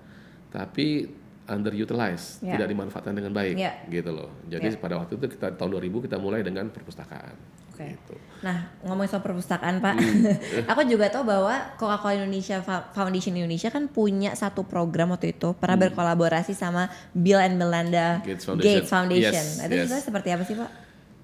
tapi 0.58 1.06
underutilized, 1.48 2.44
Ya. 2.44 2.58
tidak 2.58 2.68
dimanfaatkan 2.68 3.14
dengan 3.14 3.32
baik, 3.32 3.56
Ya. 3.56 3.72
gitu 3.88 4.12
loh. 4.12 4.34
Jadi 4.46 4.68
Ya. 4.68 4.76
pada 4.76 4.98
waktu 4.98 5.16
itu 5.16 5.26
kita 5.32 5.56
tahun 5.56 5.70
2000 5.72 6.04
kita 6.04 6.18
mulai 6.18 6.44
dengan 6.44 6.68
perpustakaan. 6.68 7.38
Oke. 7.72 7.94
Gitu. 7.94 8.16
Nah, 8.42 8.68
ngomongin 8.84 9.08
soal 9.08 9.24
perpustakaan, 9.24 9.80
Pak. 9.80 9.96
Hmm. 9.96 10.26
aku 10.74 10.82
juga 10.84 11.08
tahu 11.08 11.24
bahwa 11.24 11.78
Coca-Cola 11.78 12.20
Indonesia 12.20 12.60
Foundation 12.92 13.38
Indonesia 13.38 13.70
kan 13.70 13.88
punya 13.88 14.34
satu 14.34 14.66
program 14.66 15.14
waktu 15.14 15.32
itu 15.32 15.54
pernah 15.56 15.78
berkolaborasi 15.80 16.52
sama 16.52 16.90
Bill 17.14 17.40
and 17.40 17.56
Melinda 17.56 18.20
Hmm. 18.20 18.26
Gates 18.28 18.44
Foundation. 18.44 18.68
Gates 18.68 18.90
Foundation. 18.90 19.46
Yes, 19.46 19.58
Nah, 19.62 19.66
itu 19.70 19.88
yes. 19.88 20.04
seperti 20.04 20.30
apa 20.34 20.44
sih, 20.44 20.56
Pak? 20.58 20.70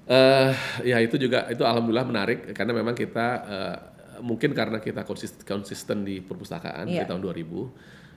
Eh, 0.04 0.52
ya 0.86 0.98
itu 1.00 1.16
juga 1.16 1.48
itu 1.48 1.64
alhamdulillah 1.64 2.04
menarik 2.04 2.52
karena 2.52 2.72
memang 2.72 2.92
kita 2.92 3.28
eh, 3.44 3.76
mungkin 4.20 4.52
karena 4.52 4.78
kita 4.78 5.04
konsisten, 5.04 5.42
konsisten 5.44 6.04
di 6.04 6.20
perpustakaan 6.20 6.86
Iya. 6.86 7.04
di 7.04 7.10
tahun 7.10 7.22
2000 7.24 7.72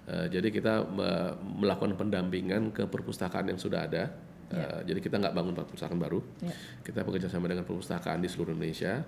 eh, 0.07 0.27
jadi 0.29 0.49
kita 0.49 0.87
me- 0.87 1.35
melakukan 1.61 1.95
pendampingan 1.95 2.71
ke 2.71 2.87
perpustakaan 2.87 3.47
yang 3.47 3.59
sudah 3.59 3.83
ada 3.85 4.05
Eh, 4.47 4.87
jadi 4.87 5.03
kita 5.03 5.19
nggak 5.19 5.35
bangun 5.35 5.59
perpustakaan 5.59 5.99
baru 5.99 6.23
Iya. 6.39 6.55
kita 6.87 7.03
bekerja 7.03 7.27
sama 7.27 7.51
dengan 7.51 7.67
perpustakaan 7.67 8.23
di 8.23 8.31
seluruh 8.31 8.55
Indonesia 8.55 9.03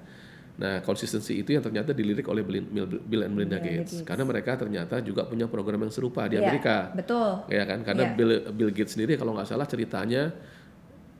Nah, 0.58 0.82
konsistensi 0.82 1.38
itu 1.38 1.54
yang 1.54 1.62
ternyata 1.62 1.94
dilirik 1.94 2.26
oleh 2.26 2.42
Bill, 2.42 3.22
and 3.22 3.30
Melinda 3.30 3.62
Gates. 3.62 3.94
Gates. 3.94 3.96
Karena 4.02 4.26
mereka 4.26 4.58
ternyata 4.58 4.98
juga 4.98 5.22
punya 5.22 5.46
program 5.46 5.86
yang 5.86 5.94
serupa 5.94 6.26
di 6.26 6.34
Iya, 6.34 6.42
Amerika. 6.42 6.90
Betul. 6.90 7.46
Ya 7.46 7.62
kan? 7.62 7.86
Karena 7.86 8.02
Iya. 8.02 8.14
Bill, 8.18 8.30
Bill 8.50 8.70
Gates 8.74 8.98
sendiri 8.98 9.14
kalau 9.14 9.38
nggak 9.38 9.46
salah 9.46 9.70
ceritanya 9.70 10.34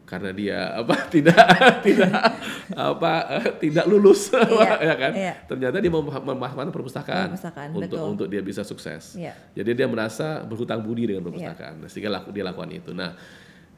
karena 0.09 0.33
dia 0.33 0.73
apa 0.73 0.97
tidak 1.15 1.37
tidak 1.85 2.17
apa 2.73 3.13
eh, 3.37 3.47
tidak 3.61 3.85
lulus 3.85 4.33
Iya, 4.33 4.73
ya 4.89 4.95
kan 4.97 5.13
iya. 5.13 5.33
ternyata 5.45 5.77
dia 5.79 5.93
mem- 5.93 6.09
memanfaatkan 6.09 6.73
perpustakaan, 6.73 7.29
Perpustakaan, 7.37 7.69
untuk 7.77 7.93
betul. 7.93 8.09
untuk 8.17 8.27
dia 8.27 8.41
bisa 8.41 8.65
sukses 8.65 9.13
Iya. 9.15 9.37
jadi 9.53 9.77
dia 9.77 9.87
merasa 9.87 10.41
berhutang 10.43 10.81
budi 10.81 11.13
dengan 11.13 11.29
perpustakaan 11.29 11.85
sehingga 11.87 12.09
laku, 12.19 12.33
dia 12.33 12.43
lakukan 12.43 12.73
itu 12.73 12.97
nah 12.97 13.13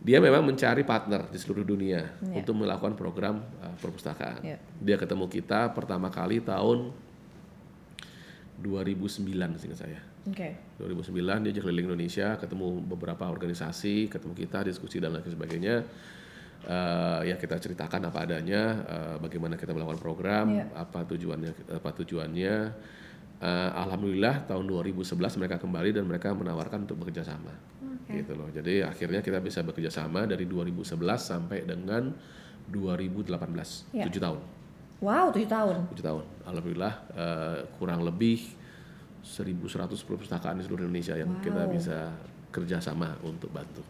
dia 0.01 0.17
memang 0.17 0.41
mencari 0.41 0.81
partner 0.81 1.27
di 1.29 1.37
seluruh 1.37 1.67
dunia 1.67 2.07
Iya. 2.23 2.41
untuk 2.41 2.55
melakukan 2.57 2.95
program 2.95 3.43
uh, 3.59 3.75
perpustakaan 3.77 4.41
Iya. 4.47 4.57
dia 4.79 4.97
ketemu 4.97 5.27
kita 5.27 5.75
pertama 5.75 6.09
kali 6.09 6.39
tahun 6.39 6.95
2009 8.63 9.27
seingat 9.59 9.81
saya 9.81 10.01
Oke. 10.29 10.53
2009 10.77 11.17
dia 11.49 11.65
keliling 11.65 11.89
Indonesia, 11.89 12.37
ketemu 12.37 12.77
beberapa 12.85 13.25
organisasi, 13.25 14.13
ketemu 14.13 14.37
kita, 14.37 14.69
diskusi 14.69 15.01
dan 15.01 15.17
lain 15.17 15.25
sebagainya. 15.25 15.81
Eh, 16.61 17.21
ya 17.25 17.40
kita 17.40 17.57
ceritakan 17.57 18.12
apa 18.12 18.29
adanya, 18.29 18.62
eh, 18.85 19.17
bagaimana 19.17 19.57
kita 19.57 19.73
melakukan 19.73 19.97
program, 19.97 20.52
Iya. 20.52 20.69
apa 20.76 21.09
tujuannya, 21.09 21.73
apa 21.73 21.90
tujuannya. 21.97 22.55
Eh, 23.40 23.71
Alhamdulillah 23.73 24.45
tahun 24.45 24.69
2011 24.69 25.40
mereka 25.40 25.57
kembali 25.57 25.97
dan 25.97 26.05
mereka 26.05 26.37
menawarkan 26.37 26.85
untuk 26.85 27.00
bekerja 27.00 27.25
sama, 27.25 27.57
gitu 28.07 28.37
loh. 28.37 28.52
Jadi 28.52 28.85
akhirnya 28.85 29.25
kita 29.25 29.40
bisa 29.40 29.64
bekerja 29.64 29.88
sama 29.88 30.29
dari 30.29 30.45
2011 30.45 31.25
sampai 31.25 31.64
dengan 31.64 32.12
2018, 32.69 33.88
Iya. 33.97 34.05
tujuh 34.07 34.21
tahun. 34.21 34.40
Wow, 35.00 35.33
tujuh 35.33 35.49
tahun. 35.49 35.76
7 35.97 36.05
tahun. 36.05 36.25
Alhamdulillah 36.45 36.95
eh, 37.17 37.59
kurang 37.81 38.05
lebih 38.05 38.52
1100 39.25 40.05
perpustakaan 40.05 40.61
di 40.61 40.69
seluruh 40.69 40.85
Indonesia 40.85 41.17
yang 41.17 41.40
kita 41.40 41.64
Wow. 41.64 41.73
bisa 41.73 42.12
kerjasama 42.52 43.17
untuk 43.25 43.49
bantu. 43.49 43.81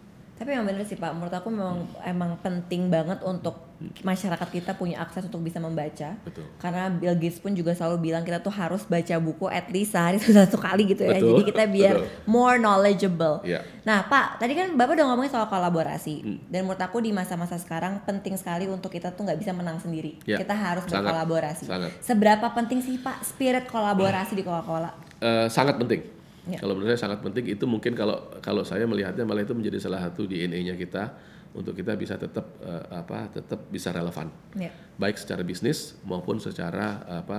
Tapi 0.41 0.57
yang 0.57 0.65
bener 0.65 0.89
sih 0.89 0.97
Pak, 0.97 1.13
menurut 1.13 1.37
aku 1.37 1.53
memang 1.53 1.85
emang 2.01 2.33
penting 2.41 2.89
banget 2.89 3.21
untuk 3.21 3.61
masyarakat 4.01 4.49
kita 4.49 4.73
punya 4.73 4.97
akses 5.05 5.29
untuk 5.29 5.45
bisa 5.45 5.61
membaca. 5.61 6.17
Betul. 6.25 6.49
Karena 6.57 6.89
Bill 6.89 7.13
Gates 7.21 7.45
pun 7.45 7.53
juga 7.53 7.77
selalu 7.77 8.09
bilang 8.09 8.25
kita 8.25 8.41
tuh 8.41 8.49
harus 8.49 8.89
baca 8.89 9.21
buku 9.21 9.53
at 9.53 9.69
least 9.69 9.93
sehari 9.93 10.17
satu 10.41 10.57
kali 10.57 10.89
gitu 10.97 11.05
ya. 11.05 11.21
Betul, 11.21 11.29
Jadi 11.37 11.43
kita 11.45 11.65
biar 11.69 11.95
betul. 12.01 12.25
more 12.25 12.57
knowledgeable. 12.57 13.45
Iya. 13.45 13.61
Nah 13.85 14.09
Pak, 14.09 14.41
tadi 14.41 14.57
kan 14.57 14.73
Bapak 14.81 14.97
udah 14.97 15.07
ngomongin 15.13 15.29
soal 15.29 15.45
kolaborasi. 15.45 16.15
Dan 16.49 16.65
menurut 16.65 16.81
aku 16.81 17.05
di 17.05 17.13
masa-masa 17.13 17.61
sekarang 17.61 18.01
penting 18.09 18.33
sekali 18.41 18.65
untuk 18.65 18.89
kita 18.89 19.13
tuh 19.13 19.29
nggak 19.29 19.37
bisa 19.45 19.53
menang 19.53 19.77
sendiri. 19.77 20.17
Iya, 20.25 20.41
Kita 20.41 20.57
harus 20.57 20.89
sangat, 20.89 21.05
berkolaborasi. 21.05 21.65
sangat. 21.69 21.91
Seberapa 22.01 22.49
penting 22.57 22.81
sih 22.81 22.97
Pak 22.97 23.29
spirit 23.29 23.69
kolaborasi 23.69 24.37
di 24.37 24.45
Coca-Cola? 24.45 24.89
Eh, 25.21 25.53
sangat 25.53 25.77
penting. 25.77 26.20
Ya. 26.51 26.59
Kalau 26.59 26.75
menurut 26.75 26.91
saya 26.91 27.07
sangat 27.07 27.23
penting 27.23 27.47
itu 27.47 27.65
mungkin 27.65 27.95
kalau 27.95 28.19
kalau 28.43 28.63
saya 28.63 28.83
melihatnya 28.85 29.23
malah 29.23 29.41
itu 29.41 29.55
menjadi 29.55 29.79
salah 29.79 30.03
satu 30.03 30.27
DNA-nya 30.27 30.75
kita 30.75 31.15
untuk 31.51 31.75
kita 31.75 31.95
bisa 31.95 32.15
tetap 32.15 32.59
eh, 32.59 32.85
apa 32.91 33.31
tetap 33.31 33.71
bisa 33.71 33.91
relevan. 33.91 34.27
Ya. 34.55 34.75
baik 34.97 35.17
secara 35.17 35.41
bisnis 35.41 35.97
maupun 36.03 36.37
secara 36.37 37.01
apa 37.07 37.39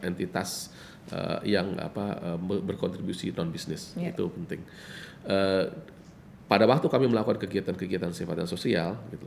eh, 0.00 0.08
entitas 0.08 0.70
eh, 1.10 1.52
yang 1.52 1.74
apa 1.76 2.36
ber- 2.38 2.64
berkontribusi 2.64 3.28
non 3.30 3.50
bisnis 3.50 3.92
Ya. 3.94 4.08
itu 4.08 4.24
penting. 4.30 4.60
Eh, 5.24 5.64
pada 6.44 6.64
waktu 6.64 6.86
kami 6.86 7.08
melakukan 7.08 7.40
kegiatan-kegiatan 7.40 8.12
sifatnya 8.12 8.44
sosial, 8.44 9.00
gitu, 9.08 9.26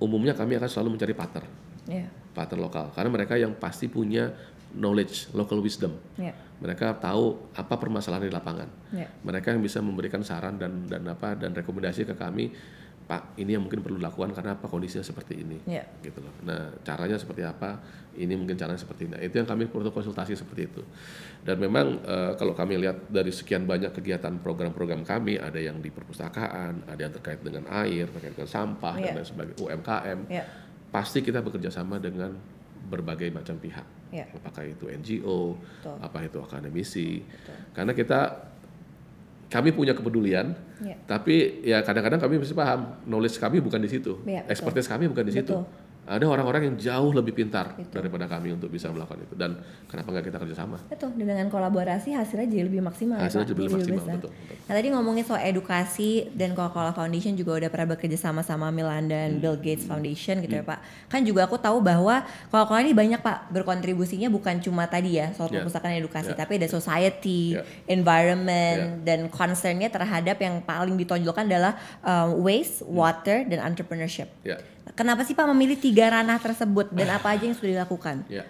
umumnya 0.00 0.32
kami 0.32 0.56
akan 0.56 0.64
selalu 0.66 0.96
mencari 0.96 1.12
partner, 1.12 1.44
Ya. 1.84 2.08
partner 2.32 2.58
lokal, 2.58 2.88
karena 2.92 3.10
mereka 3.12 3.36
yang 3.36 3.52
pasti 3.52 3.84
punya 3.86 4.32
knowledge, 4.74 5.32
local 5.32 5.60
wisdom. 5.60 5.96
Ya. 6.16 6.34
Mereka 6.58 6.98
tahu 6.98 7.38
apa 7.54 7.74
permasalahan 7.78 8.26
di 8.26 8.34
lapangan. 8.34 8.68
Ya. 8.90 9.06
Mereka 9.22 9.54
yang 9.54 9.62
bisa 9.62 9.78
memberikan 9.78 10.20
saran 10.20 10.58
dan 10.58 10.84
dan 10.84 11.06
apa 11.06 11.38
dan 11.38 11.54
rekomendasi 11.54 12.02
ke 12.04 12.18
kami, 12.18 12.50
Pak, 13.08 13.40
ini 13.40 13.56
yang 13.56 13.64
mungkin 13.64 13.80
perlu 13.80 13.96
dilakukan 13.96 14.36
karena 14.36 14.52
apa 14.52 14.68
kondisinya 14.68 15.00
seperti 15.00 15.40
ini 15.40 15.56
Ya. 15.64 15.80
gitu 16.04 16.20
loh. 16.20 16.34
Nah, 16.44 16.76
caranya 16.84 17.16
seperti 17.16 17.40
apa? 17.40 17.80
Ini 18.12 18.34
mungkin 18.36 18.58
caranya 18.58 18.76
seperti 18.76 19.08
ini. 19.08 19.16
Nah, 19.16 19.22
itu 19.24 19.38
yang 19.38 19.48
kami 19.48 19.64
perlu 19.64 19.88
konsultasi 19.88 20.36
seperti 20.36 20.68
itu. 20.68 20.82
Dan 21.40 21.56
memang 21.56 22.04
eh, 22.04 22.32
kalau 22.36 22.52
kami 22.52 22.76
lihat 22.76 23.08
dari 23.08 23.32
sekian 23.32 23.64
banyak 23.64 23.94
kegiatan 23.96 24.36
program-program 24.42 25.06
kami, 25.08 25.40
ada 25.40 25.56
yang 25.56 25.80
di 25.80 25.88
perpustakaan, 25.88 26.84
ada 26.84 27.00
yang 27.00 27.14
terkait 27.16 27.40
dengan 27.40 27.64
air, 27.70 28.10
terkait 28.10 28.36
dengan 28.36 28.50
sampah 28.50 28.98
Iya. 28.98 29.04
dan 29.08 29.12
lain 29.16 29.28
sebagainya, 29.30 29.56
UMKM. 29.62 30.18
Ya. 30.28 30.44
Pasti 30.90 31.22
kita 31.22 31.40
bekerja 31.40 31.70
sama 31.70 31.96
dengan 31.96 32.36
berbagai 32.86 33.28
macam 33.28 33.58
pihak. 33.58 33.86
Ya. 34.08 34.24
Apakah 34.32 34.64
itu 34.64 34.88
NGO, 34.88 35.58
Betul. 35.58 35.96
apa 36.00 36.18
itu 36.24 36.38
akademisi. 36.40 37.20
Karena 37.76 37.92
kita 37.92 38.48
kami 39.48 39.72
punya 39.72 39.96
kepedulian, 39.96 40.52
Ya. 40.78 40.94
tapi 41.08 41.64
ya 41.64 41.80
kadang-kadang 41.80 42.20
kami 42.20 42.36
mesti 42.38 42.52
paham 42.52 43.00
knowledge 43.04 43.40
kami 43.40 43.58
bukan 43.58 43.80
di 43.80 43.88
situ, 43.88 44.20
Iya, 44.24 44.44
betul. 44.44 44.52
expertise 44.52 44.88
kami 44.88 45.08
bukan 45.08 45.24
di 45.24 45.34
situ. 45.34 45.54
Betul. 45.56 45.87
Ada 46.08 46.24
orang-orang 46.24 46.62
yang 46.64 46.76
jauh 46.76 47.12
lebih 47.12 47.36
pintar 47.36 47.76
Betul. 47.76 48.00
daripada 48.00 48.24
kami 48.24 48.50
untuk 48.50 48.66
bisa 48.66 48.88
melakukan 48.88 49.20
itu 49.22 49.36
dan 49.36 49.60
kenapa 49.84 50.08
nggak 50.08 50.24
kita 50.24 50.38
kerjasama? 50.40 50.76
Betul, 50.88 51.12
dengan 51.14 51.44
kolaborasi 51.46 52.10
hasilnya 52.10 52.48
jadi 52.48 52.64
lebih 52.64 52.80
maksimal. 52.80 53.20
ya, 53.20 53.28
Hasilnya 53.28 53.46
jadi 53.46 53.60
lebih 53.60 53.76
maksimal, 53.76 54.00
besar. 54.00 54.14
betul, 54.16 54.30
betul. 54.32 54.56
Nah 54.58 54.74
tadi 54.74 54.88
ngomongin 54.88 55.22
soal 55.22 55.42
edukasi 55.44 56.10
dan 56.32 56.52
Coca-Cola 56.52 56.90
Foundation 56.90 57.32
juga 57.34 57.60
udah 57.60 57.68
pernah 57.68 57.88
bekerja 57.92 58.16
sama 58.16 58.40
sama 58.40 58.72
Milan 58.72 59.04
Hmm. 59.04 59.12
dan 59.12 59.28
Bill 59.36 59.56
Gates 59.56 59.84
Foundation 59.84 60.40
gitu 60.40 60.54
ya 60.54 60.64
Pak. 60.64 60.78
Kan 61.06 61.22
juga 61.22 61.44
aku 61.44 61.56
tahu 61.56 61.78
bahwa 61.78 62.24
Coca-Cola 62.48 62.80
ini 62.80 62.92
banyak 62.92 63.20
Pak 63.20 63.52
berkontribusinya 63.52 64.28
bukan 64.28 64.58
cuma 64.58 64.84
tadi 64.84 65.16
ya 65.16 65.30
soal 65.32 65.48
Ya. 65.48 65.60
perpustakaan 65.60 65.92
edukasi, 65.94 66.32
Ya. 66.32 66.36
tapi 66.36 66.56
ada 66.56 66.66
society, 66.66 67.52
Ya. 67.52 67.62
environment 67.86 69.02
dan 69.02 69.28
concernnya 69.28 69.88
terhadap 69.88 70.36
yang 70.36 70.60
paling 70.62 70.96
ditonjolkan 70.96 71.44
adalah 71.46 71.76
um, 72.00 72.40
waste, 72.40 72.80
water 72.82 73.44
dan 73.44 73.60
entrepreneurship. 73.62 74.28
Ya, 74.42 74.56
Kenapa 74.88 75.20
sih 75.20 75.36
Pak 75.36 75.44
memilih 75.46 75.76
tiga 75.76 75.97
ranah 76.06 76.38
tersebut 76.38 76.94
dan 76.94 77.08
apa 77.10 77.34
aja 77.34 77.44
yang 77.50 77.56
sudah 77.58 77.82
dilakukan? 77.82 78.22
ya. 78.30 78.46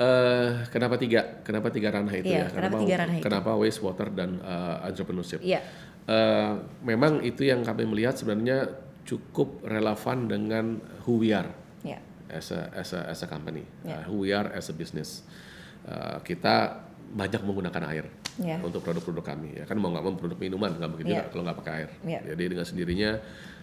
Eh, 0.00 0.50
kenapa 0.72 0.96
tiga? 0.96 1.44
Kenapa 1.44 1.68
tiga 1.68 1.92
ranah 1.92 2.16
itu 2.16 2.32
Iya, 2.32 2.48
ya? 2.48 2.56
kenapa 2.56 2.76
tiga 2.80 2.94
ranah 3.04 3.14
itu? 3.20 3.24
Kenapa 3.28 3.50
waste, 3.52 3.84
water 3.84 4.08
dan 4.08 4.40
uh, 4.40 4.88
entrepreneurship? 4.88 5.44
Iya. 5.44 5.60
Eh, 6.08 6.52
memang 6.80 7.20
itu 7.20 7.44
yang 7.44 7.60
kami 7.60 7.84
melihat 7.84 8.16
sebenarnya 8.16 8.72
cukup 9.04 9.60
relevan 9.60 10.24
dengan 10.24 10.80
who 11.04 11.20
we 11.20 11.36
are. 11.36 11.52
Ya. 11.84 12.00
as 12.30 12.48
a 12.48 12.70
as 12.72 12.94
a 12.94 13.10
as 13.10 13.20
a 13.20 13.28
company, 13.28 13.66
Ya. 13.82 14.00
uh, 14.00 14.02
who 14.08 14.24
we 14.24 14.30
are 14.30 14.48
as 14.54 14.70
a 14.70 14.74
business. 14.74 15.20
Uh, 15.84 16.16
kita 16.22 16.80
banyak 17.10 17.42
menggunakan 17.42 17.82
air 17.90 18.06
Ya. 18.38 18.56
untuk 18.62 18.80
produk-produk 18.80 19.34
kami. 19.34 19.58
Ya 19.58 19.66
kan 19.66 19.76
mau 19.76 19.90
nggak 19.90 20.00
mau 20.00 20.14
produk 20.16 20.38
minuman 20.38 20.70
nggak 20.78 20.88
mungkin 20.88 21.06
Ya. 21.10 21.12
juga 21.12 21.24
kalau 21.28 21.42
nggak 21.44 21.58
pakai 21.60 21.72
air. 21.76 21.90
Ya. 22.06 22.20
Jadi 22.24 22.42
dengan 22.46 22.64
sendirinya 22.64 23.10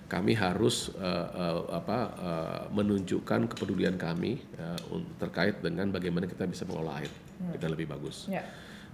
kami 0.08 0.34
harus 0.34 0.88
uh, 0.96 1.28
uh, 1.30 1.62
apa 1.76 2.00
uh, 2.16 2.64
menunjukkan 2.72 3.52
kepedulian 3.52 4.00
kami 4.00 4.40
uh, 4.56 4.80
terkait 5.20 5.60
dengan 5.60 5.92
bagaimana 5.92 6.24
kita 6.26 6.48
bisa 6.48 6.64
mengelola 6.64 7.04
air 7.04 7.12
kita 7.52 7.68
lebih 7.68 7.86
bagus. 7.86 8.32
Ya. 8.32 8.42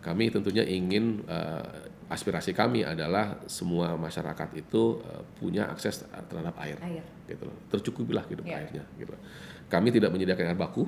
Kami 0.04 0.28
tentunya 0.28 0.68
ingin 0.68 1.24
uh, 1.32 1.64
aspirasi 2.12 2.52
kami 2.52 2.84
adalah 2.84 3.40
semua 3.48 3.96
masyarakat 3.96 4.52
itu 4.60 5.00
uh, 5.00 5.24
punya 5.40 5.70
akses 5.72 6.04
terhadap 6.28 6.58
air 6.60 6.76
Air. 6.84 7.06
gitu 7.24 7.48
loh. 7.48 7.56
Tercukupilah 7.72 8.28
hidup 8.28 8.44
Ya. 8.44 8.60
airnya 8.60 8.84
gitu. 9.00 9.16
Kami 9.72 9.96
tidak 9.96 10.12
menyediakan 10.12 10.52
air 10.52 10.60
baku. 10.60 10.84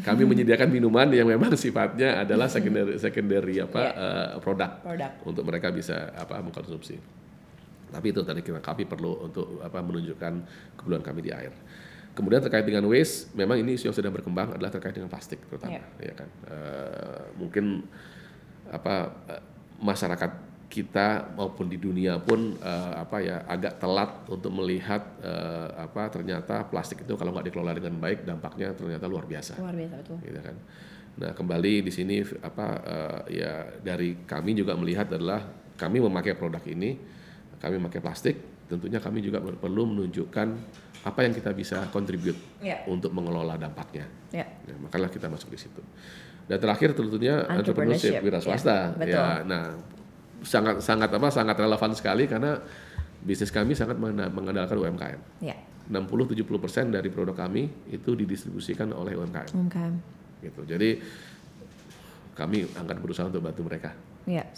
Kami 0.00 0.24
menyediakan 0.32 0.72
minuman 0.72 1.12
yang 1.12 1.28
memang 1.28 1.52
sifatnya 1.60 2.24
adalah 2.24 2.48
secondary 2.54 2.96
secondary 2.96 3.60
apa 3.60 3.80
Ya. 3.84 3.90
eh, 3.92 4.28
produk 4.40 4.70
Produk. 4.80 5.10
untuk 5.28 5.44
mereka 5.44 5.68
bisa 5.68 6.14
apa 6.16 6.40
mengkonsumsi. 6.40 6.96
Tapi 7.94 8.06
itu 8.10 8.20
tadi 8.26 8.42
kita 8.42 8.58
kami 8.58 8.82
perlu 8.90 9.30
untuk 9.30 9.62
apa 9.62 9.78
menunjukkan 9.78 10.32
keperluan 10.74 11.04
kami 11.06 11.20
di 11.22 11.30
air. 11.30 11.54
Kemudian 12.14 12.42
terkait 12.42 12.66
dengan 12.66 12.86
waste, 12.90 13.30
memang 13.34 13.58
ini 13.58 13.74
isu 13.74 13.90
yang 13.90 13.96
sudah 13.96 14.10
berkembang 14.10 14.54
adalah 14.54 14.70
terkait 14.70 14.94
dengan 14.94 15.10
plastik 15.10 15.42
terutama, 15.50 15.82
ya 15.98 16.14
kan. 16.14 16.28
Eh, 16.46 17.22
mungkin 17.38 17.82
apa 18.70 18.94
eh, 19.30 19.42
masyarakat 19.82 20.30
kita 20.70 21.38
maupun 21.38 21.70
di 21.70 21.78
dunia 21.78 22.18
pun 22.18 22.58
eh, 22.58 22.92
apa 22.98 23.22
ya 23.22 23.46
agak 23.46 23.78
telat 23.78 24.10
untuk 24.26 24.50
melihat 24.50 25.02
eh, 25.22 25.68
apa 25.86 26.10
ternyata 26.10 26.66
plastik 26.66 27.06
itu 27.06 27.14
kalau 27.14 27.30
nggak 27.30 27.46
dikelola 27.50 27.78
dengan 27.78 27.94
baik 28.02 28.26
dampaknya 28.26 28.74
ternyata 28.74 29.06
luar 29.06 29.22
biasa 29.26 29.54
Luar 29.62 29.74
biasa 29.74 29.94
betul. 30.02 30.18
gitu 30.26 30.40
kan. 30.42 30.56
Nah 31.14 31.30
kembali 31.30 31.86
di 31.86 31.92
sini 31.94 32.26
apa 32.42 32.66
eh, 32.82 33.42
ya 33.42 33.52
dari 33.82 34.26
kami 34.26 34.58
juga 34.58 34.74
melihat 34.74 35.10
adalah 35.14 35.46
kami 35.78 35.98
memakai 36.02 36.34
produk 36.34 36.62
ini, 36.66 36.98
kami 37.64 37.80
memakai 37.80 37.98
plastik, 37.98 38.36
tentunya 38.68 39.00
kami 39.00 39.18
juga 39.18 39.40
perlu 39.40 39.88
menunjukkan 39.88 40.48
apa 41.04 41.20
yang 41.20 41.32
kita 41.32 41.52
bisa 41.52 41.88
contribute 41.88 42.36
Ya. 42.60 42.84
untuk 42.84 43.08
mengelola 43.10 43.56
dampaknya. 43.56 44.04
Ya. 44.28 44.44
Ya, 44.64 44.74
makanya 44.78 45.08
kita 45.08 45.28
masuk 45.28 45.48
di 45.48 45.58
situ. 45.58 45.80
Dan 46.44 46.60
terakhir 46.60 46.92
tentunya 46.92 47.40
Entrepreneurship, 47.46 48.20
wira 48.20 48.36
ya, 48.36 48.44
swasta. 48.44 48.92
betul. 48.92 49.16
Ya, 49.16 49.40
nah 49.42 49.72
sangat 50.44 50.76
sangat 50.78 51.08
apa 51.08 51.28
sangat 51.28 51.56
relevan 51.56 51.92
sekali 51.92 52.28
karena 52.28 52.60
bisnis 53.20 53.48
kami 53.48 53.72
sangat 53.72 53.96
mengandal- 53.96 54.28
mengandalkan 54.28 54.76
UMKM. 54.76 55.20
Ya. 55.40 55.56
60-70% 55.84 56.88
dari 56.90 57.08
produk 57.08 57.36
kami 57.38 57.68
itu 57.88 58.12
didistribusikan 58.14 58.88
oleh 58.90 59.12
UMKM 59.14 59.52
UMKM. 59.52 59.94
gitu. 60.40 60.60
Jadi 60.64 61.00
kami 62.34 62.64
akan 62.66 62.96
berusaha 62.98 63.24
untuk 63.24 63.40
bantu 63.40 63.62
mereka 63.62 63.92
Iya. 64.24 64.48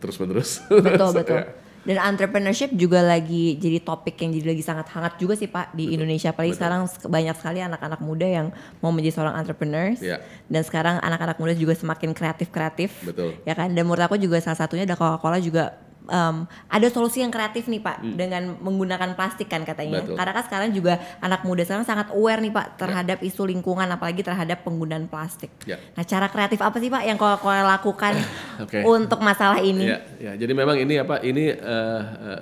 terus 0.00 0.16
menerus. 0.18 0.64
Betul 0.66 1.12
betul. 1.20 1.40
Dan 1.82 1.98
entrepreneurship 1.98 2.70
juga 2.72 3.02
lagi 3.02 3.58
jadi 3.58 3.82
topik 3.82 4.14
yang 4.16 4.30
jadi 4.30 4.46
lagi 4.54 4.62
sangat 4.62 4.86
hangat 4.94 5.18
juga 5.18 5.34
sih 5.34 5.50
Pak 5.50 5.74
di 5.74 5.90
Indonesia. 5.92 6.30
Apalagi 6.30 6.54
betul. 6.54 6.60
sekarang 6.62 6.80
se- 6.86 7.10
banyak 7.10 7.34
sekali 7.34 7.58
anak-anak 7.58 8.00
muda 8.00 8.26
yang 8.26 8.46
mau 8.78 8.94
menjadi 8.94 9.18
seorang 9.18 9.34
entrepreneur. 9.34 9.94
Iya. 9.98 10.22
Dan 10.46 10.62
sekarang 10.62 11.02
anak-anak 11.02 11.36
muda 11.36 11.52
juga 11.52 11.74
semakin 11.74 12.14
kreatif-kreatif. 12.14 13.02
Betul. 13.02 13.34
Ya 13.42 13.58
kan. 13.58 13.74
Dan 13.74 13.82
menurut 13.82 14.06
aku 14.06 14.14
juga 14.14 14.38
salah 14.38 14.58
satunya 14.58 14.86
ada 14.86 14.94
Coca-Cola 14.94 15.42
juga 15.42 15.74
em, 16.02 16.46
ada 16.66 16.86
solusi 16.90 17.22
yang 17.22 17.30
kreatif 17.30 17.70
nih 17.70 17.78
Pak 17.78 18.02
dengan 18.14 18.58
menggunakan 18.58 19.14
plastik 19.14 19.46
kan 19.46 19.62
katanya. 19.62 20.02
Hmm. 20.02 20.06
Betul. 20.10 20.16
Karena 20.18 20.32
kan 20.34 20.44
sekarang 20.46 20.70
juga 20.74 20.92
anak 21.18 21.40
muda 21.46 21.62
sekarang 21.62 21.86
sangat 21.86 22.10
aware 22.10 22.42
nih. 22.42 22.50
Pak 22.50 22.66
terhadap 22.78 23.18
isu 23.22 23.46
lingkungan 23.46 23.86
apalagi 23.86 24.22
terhadap 24.22 24.62
penggunaan 24.62 25.06
plastik. 25.06 25.50
Ya. 25.62 25.78
Nah, 25.94 26.02
cara 26.02 26.26
kreatif 26.26 26.58
apa 26.62 26.76
sih 26.78 26.90
Pak 26.90 27.02
yang 27.06 27.18
Coca-Cola 27.18 27.62
lakukan 27.78 28.18
Oke. 28.60 28.84
untuk 28.84 29.22
masalah 29.22 29.62
ini? 29.62 29.88
Ya, 29.88 29.98
ya, 30.20 30.32
jadi 30.36 30.52
memang 30.52 30.76
ini 30.76 31.00
apa? 31.00 31.22
Ini 31.22 31.44
eh, 31.56 32.02
eh, 32.02 32.40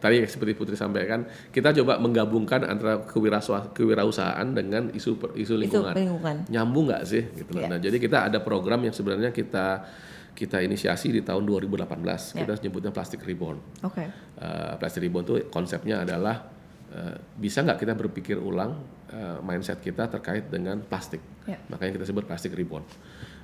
tadi 0.00 0.24
seperti 0.26 0.56
Putri 0.58 0.74
sampaikan, 0.74 1.28
kita 1.52 1.70
coba 1.82 2.00
menggabungkan 2.02 2.66
antara 2.66 3.04
kewirausahaan, 3.06 3.70
kewirausahaan 3.70 4.48
dengan 4.50 4.90
isu 4.90 5.20
per- 5.20 5.34
isu 5.38 5.54
lingkungan. 5.54 5.94
lingkungan. 5.94 6.36
Nyambung 6.50 6.90
nggak 6.90 7.02
sih? 7.06 7.22
Gitu. 7.30 7.50
Ya. 7.54 7.70
Nah, 7.70 7.78
jadi 7.78 7.96
kita 8.00 8.26
ada 8.32 8.38
program 8.42 8.82
yang 8.82 8.94
sebenarnya 8.94 9.30
kita 9.30 9.86
kita 10.36 10.60
inisiasi 10.60 11.16
di 11.16 11.24
tahun 11.24 11.48
2018. 11.48 12.36
Ya. 12.36 12.44
Kita 12.44 12.52
nyebutnya 12.60 12.92
Plastic 12.92 13.24
Reborn. 13.24 13.56
Oke. 13.84 14.04
Eh, 14.36 14.72
Plastic 14.76 15.00
Reborn 15.00 15.24
itu 15.24 15.34
konsepnya 15.48 16.02
adalah 16.02 16.56
bisa 17.36 17.60
nggak 17.60 17.76
kita 17.76 17.92
berpikir 17.92 18.40
ulang 18.40 18.80
eh, 19.12 19.38
mindset 19.44 19.78
kita 19.78 20.08
terkait 20.08 20.48
dengan 20.48 20.80
plastik. 20.80 21.20
Ya. 21.44 21.60
Makanya 21.68 22.00
kita 22.00 22.06
sebut 22.08 22.24
Plastic 22.24 22.56
Reborn. 22.56 22.82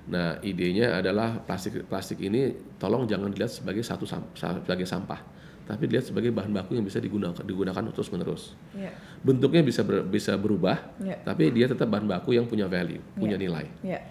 Nah, 0.02 0.42
idenya 0.42 0.99
adalah 0.99 1.38
plastik 1.47 1.87
plastik 1.87 2.18
ini 2.18 2.50
tolong 2.75 3.06
jangan 3.06 3.30
dilihat 3.30 3.54
sebagai 3.54 3.87
satu 3.87 4.02
sebagai 4.35 4.82
sampah, 4.82 5.23
tapi 5.62 5.87
dilihat 5.87 6.11
sebagai 6.11 6.35
bahan 6.35 6.50
baku 6.50 6.75
yang 6.75 6.82
bisa 6.82 6.99
digunakan 6.99 7.38
digunakan 7.38 7.82
terus 7.94 8.11
menerus. 8.11 8.59
Ya. 8.75 8.90
Bentuknya 9.23 9.62
bisa 9.62 9.87
ber- 9.87 10.02
bisa 10.02 10.35
berubah, 10.35 10.75
Ya. 10.99 11.23
tapi 11.23 11.54
dia 11.54 11.71
tetap 11.71 11.87
bahan 11.87 12.11
baku 12.11 12.35
yang 12.35 12.50
punya 12.50 12.66
value, 12.66 12.99
punya 13.14 13.38
nilai. 13.38 13.71
Ya. 13.87 14.02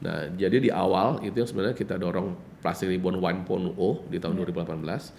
Nah, 0.00 0.30
jadi 0.32 0.56
di 0.62 0.70
awal 0.70 1.18
itu 1.26 1.34
yang 1.34 1.50
sebenarnya 1.50 1.74
kita 1.74 1.98
dorong 1.98 2.38
Plastic 2.62 2.86
Reborn 2.88 3.18
1.0 3.18 4.06
di 4.06 4.16
tahun 4.22 4.34
2018 4.38 5.12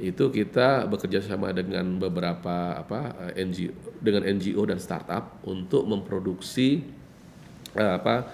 itu 0.00 0.24
kita 0.32 0.88
bekerja 0.88 1.20
sama 1.20 1.52
dengan 1.52 2.00
beberapa 2.00 2.80
apa 2.80 3.12
eh, 3.36 3.44
NGO 3.44 3.72
dengan 4.00 4.24
NGO 4.24 4.64
dan 4.64 4.80
startup 4.80 5.42
untuk 5.44 5.84
memproduksi 5.84 6.80
eh, 7.76 7.92
apa 7.92 8.24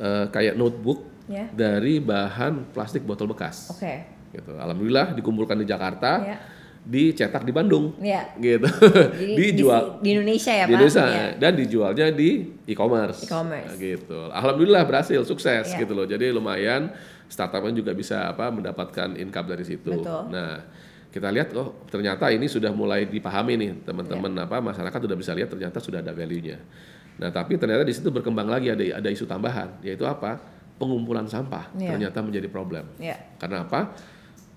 eh, 0.00 0.26
kayak 0.32 0.56
notebook 0.56 1.06
Ya. 1.28 1.46
dari 1.46 2.02
bahan 2.02 2.74
plastik 2.74 3.06
botol 3.06 3.30
bekas. 3.30 3.70
Oke. 3.70 4.02
Gitu. 4.34 4.50
Alhamdulillah 4.50 5.14
dikumpulkan 5.14 5.54
di 5.54 5.66
Jakarta, 5.68 6.26
Ya. 6.26 6.36
dicetak 6.80 7.46
di 7.46 7.52
Bandung, 7.52 7.94
Ya. 8.02 8.34
gitu. 8.34 8.66
Jadi 8.66 9.34
di, 9.38 9.44
dijual 9.54 10.00
di 10.00 10.10
Indonesia 10.10 10.50
ya 10.50 10.64
di? 10.66 10.74
Indonesia 10.74 11.04
Ya. 11.06 11.26
dan 11.38 11.52
dijualnya 11.54 12.06
di 12.10 12.50
e-commerce. 12.66 13.22
E-commerce. 13.28 13.78
Gitu. 13.78 14.18
Alhamdulillah 14.26 14.82
berhasil, 14.82 15.22
sukses 15.22 15.70
Iya. 15.70 15.78
gitu 15.78 15.92
loh. 15.94 16.02
Jadi 16.02 16.34
lumayan 16.34 16.90
startupnya 17.30 17.78
juga 17.78 17.94
bisa 17.94 18.26
apa 18.26 18.50
mendapatkan 18.50 19.14
income 19.14 19.46
dari 19.46 19.62
situ. 19.62 20.02
Betul. 20.02 20.34
Nah, 20.34 20.66
kita 21.10 21.30
lihat 21.30 21.54
oh 21.54 21.78
ternyata 21.86 22.26
ini 22.30 22.46
sudah 22.46 22.70
mulai 22.70 23.06
dipahami 23.06 23.54
nih 23.54 23.70
teman-teman 23.82 24.30
Iya. 24.34 24.46
apa 24.50 24.56
masyarakat 24.58 24.98
sudah 25.06 25.14
bisa 25.14 25.30
lihat 25.34 25.46
ternyata 25.46 25.78
sudah 25.78 26.02
ada 26.02 26.10
value-nya. 26.10 26.58
Nah, 27.20 27.28
tapi 27.28 27.60
ternyata 27.60 27.84
di 27.84 27.92
situ 27.92 28.08
berkembang 28.08 28.48
lagi 28.48 28.72
ada 28.72 28.80
ada 28.96 29.08
isu 29.08 29.28
tambahan 29.28 29.84
yaitu 29.84 30.08
apa? 30.08 30.40
Pengumpulan 30.80 31.28
sampah 31.28 31.68
Iya. 31.76 31.92
ternyata 31.92 32.24
menjadi 32.24 32.48
problem. 32.48 32.88
Ya. 32.96 33.20
Karena 33.36 33.68
apa? 33.68 33.92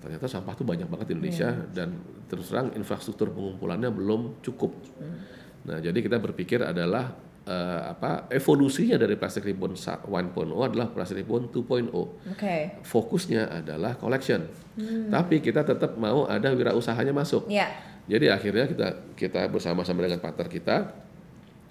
Ternyata 0.00 0.24
sampah 0.24 0.52
tuh 0.52 0.64
banyak 0.64 0.88
banget 0.88 1.12
di 1.12 1.14
Indonesia 1.14 1.52
Iya. 1.52 1.68
dan 1.76 1.88
terus 2.24 2.48
terang 2.48 2.72
infrastruktur 2.72 3.28
pengumpulannya 3.28 3.92
belum 3.92 4.40
cukup. 4.40 4.72
Hmm. 4.96 5.16
Nah, 5.64 5.78
jadi 5.80 5.96
kita 5.96 6.16
berpikir 6.16 6.64
adalah 6.64 7.12
eh, 7.44 7.82
apa 7.84 8.24
evolusinya 8.32 8.96
dari 8.96 9.20
plastic 9.20 9.44
ribbon 9.44 9.76
sa- 9.76 10.00
1.0 10.00 10.32
adalah 10.64 10.88
plastic 10.88 11.20
ribbon 11.20 11.52
2.0. 11.52 12.16
Oke. 12.24 12.80
Fokusnya 12.80 13.52
adalah 13.52 14.00
collection. 14.00 14.48
Hmm. 14.80 15.12
Tapi 15.12 15.44
kita 15.44 15.60
tetap 15.60 15.92
mau 16.00 16.24
ada 16.24 16.48
wirausahanya 16.48 17.12
masuk. 17.12 17.44
Ya. 17.52 17.68
Jadi 18.08 18.32
akhirnya 18.32 18.64
kita 18.64 18.88
kita 19.12 19.40
bersama-sama 19.48 20.00
dengan 20.00 20.24
partner 20.24 20.48
kita, 20.48 20.76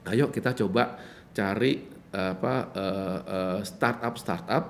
ayo 0.06 0.28
kita 0.28 0.52
coba 0.56 1.00
cari 1.32 1.80
apa 2.10 2.54
eh, 2.72 3.20
eh, 3.26 3.60
startup 3.63 4.13
startup 4.16 4.63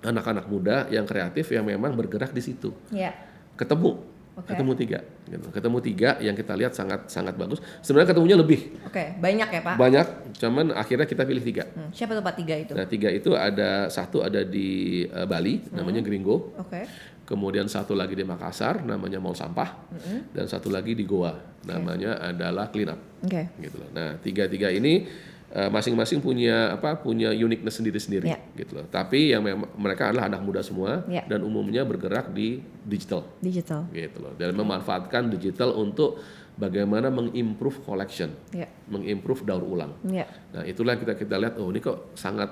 anak-anak 0.00 0.46
muda 0.46 0.86
yang 0.88 1.04
kreatif 1.04 1.50
yang 1.50 1.66
memang 1.66 1.92
bergerak 1.92 2.30
di 2.30 2.38
situ. 2.38 2.70
Ya. 2.88 3.10
Ketemu, 3.56 3.98
Oke. 4.38 4.52
ketemu 4.52 4.72
tiga, 4.76 4.98
gitu. 5.26 5.48
ketemu 5.50 5.78
tiga 5.82 6.10
yang 6.20 6.36
kita 6.36 6.52
lihat 6.54 6.72
sangat 6.76 7.08
sangat 7.10 7.34
bagus. 7.34 7.58
Sebenarnya 7.80 8.12
ketemunya 8.14 8.36
lebih 8.38 8.76
Oke. 8.86 9.16
Banyak 9.18 9.48
ya 9.50 9.60
Pak? 9.64 9.74
banyak, 9.74 10.06
cuman 10.38 10.66
akhirnya 10.76 11.08
kita 11.08 11.24
pilih 11.24 11.42
tiga. 11.42 11.64
Hmm, 11.72 11.90
Siapa 11.90 12.14
tuh 12.14 12.22
Pak 12.22 12.36
tiga 12.38 12.54
itu? 12.54 12.72
Nah 12.76 12.86
tiga 12.86 13.08
itu 13.10 13.32
ada 13.34 13.88
satu 13.90 14.22
ada 14.22 14.44
di 14.44 15.02
eh, 15.04 15.26
Bali, 15.26 15.64
namanya 15.72 16.00
Hmm. 16.00 16.08
Gringo. 16.08 16.54
Oke. 16.56 16.86
Kemudian 17.26 17.66
satu 17.66 17.92
lagi 17.92 18.14
di 18.14 18.22
Makassar, 18.22 18.86
namanya 18.86 19.18
Mall 19.18 19.34
Sampah. 19.34 19.90
Dan 20.30 20.46
satu 20.46 20.70
lagi 20.70 20.94
di 20.94 21.02
Goa, 21.02 21.34
namanya 21.66 22.22
adalah 22.22 22.70
Clean 22.70 22.86
Up. 22.86 23.00
Oke. 23.20 23.50
gitu 23.58 23.82
loh. 23.82 23.90
Nah, 23.90 24.14
tiga-tiga 24.22 24.70
ini 24.70 25.10
eh, 25.48 25.66
masing-masing 25.66 26.18
punya 26.18 26.74
apa? 26.74 26.94
punya 26.96 27.30
uniqueness 27.30 27.78
sendiri-sendiri 27.78 28.26
Ya. 28.26 28.38
gitu 28.54 28.78
loh. 28.78 28.86
Tapi 28.86 29.30
yang 29.30 29.42
memang 29.42 29.70
mereka 29.74 30.10
adalah 30.10 30.26
anak 30.26 30.42
muda 30.42 30.60
semua 30.60 31.02
Ya. 31.06 31.22
dan 31.24 31.42
umumnya 31.42 31.82
bergerak 31.82 32.30
di 32.30 32.58
digital 32.82 33.26
Digital. 33.38 33.86
gitu 33.90 34.18
loh. 34.20 34.34
Dan 34.34 34.54
memanfaatkan 34.54 35.26
digital 35.28 35.70
untuk 35.72 36.18
bagaimana 36.54 37.10
mengimprove 37.10 37.82
collection, 37.82 38.30
Ya. 38.50 38.70
mengimprove 38.86 39.42
daur 39.42 39.62
ulang. 39.62 39.94
Ya. 40.04 40.26
Nah, 40.50 40.62
itulah 40.62 40.94
kita 40.94 41.14
kita 41.14 41.34
lihat 41.36 41.58
oh 41.58 41.70
ini 41.70 41.78
kok 41.78 42.14
sangat 42.14 42.50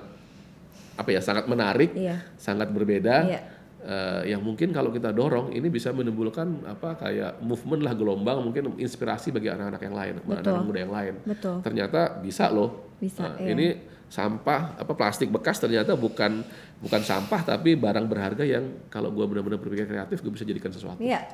apa 0.95 1.09
ya? 1.09 1.19
sangat 1.19 1.45
menarik, 1.45 1.91
Iya. 1.91 2.23
sangat 2.35 2.67
berbeda. 2.69 3.15
Iya. 3.23 3.39
Eh, 3.85 4.33
yang 4.33 4.41
mungkin 4.41 4.73
kalau 4.73 4.89
kita 4.89 5.13
dorong 5.13 5.53
ini 5.53 5.69
bisa 5.69 5.93
menimbulkan 5.93 6.65
apa 6.65 6.97
kayak 6.97 7.39
movement 7.45 7.85
lah 7.85 7.93
gelombang 7.93 8.41
mungkin 8.41 8.75
inspirasi 8.81 9.29
bagi 9.29 9.53
anak-anak 9.53 9.81
yang 9.85 9.95
lain, 9.95 10.13
anak-anak 10.25 10.65
muda 10.65 10.79
yang 10.81 10.93
lain. 10.93 11.13
Betul. 11.23 11.61
Ternyata 11.61 12.19
bisa 12.19 12.49
loh. 12.49 12.91
Bisa, 12.97 13.27
Nah, 13.27 13.37
iya. 13.43 13.53
Ini 13.53 13.67
sampah 14.05 14.79
apa 14.79 14.93
plastik 14.93 15.33
bekas 15.33 15.57
ternyata 15.57 15.97
bukan 15.97 16.45
bukan 16.79 17.01
sampah 17.01 17.41
tapi 17.41 17.73
barang 17.73 18.05
berharga 18.05 18.45
yang 18.45 18.87
kalau 18.87 19.09
gua 19.09 19.25
benar-benar 19.25 19.57
berpikir 19.57 19.89
kreatif 19.89 20.21
gue 20.21 20.31
bisa 20.33 20.45
jadikan 20.45 20.71
sesuatu. 20.71 21.01
Iya. 21.01 21.25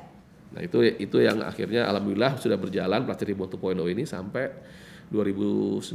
Nah 0.52 0.60
itu 0.60 0.84
itu 0.84 1.16
yang 1.20 1.40
akhirnya 1.40 1.88
alhamdulillah 1.88 2.36
sudah 2.36 2.60
berjalan 2.60 3.08
Plastic 3.08 3.32
Reborn 3.32 3.48
2.0 3.48 3.92
ini 3.96 4.04
sampai 4.04 4.52
2019 5.08 5.88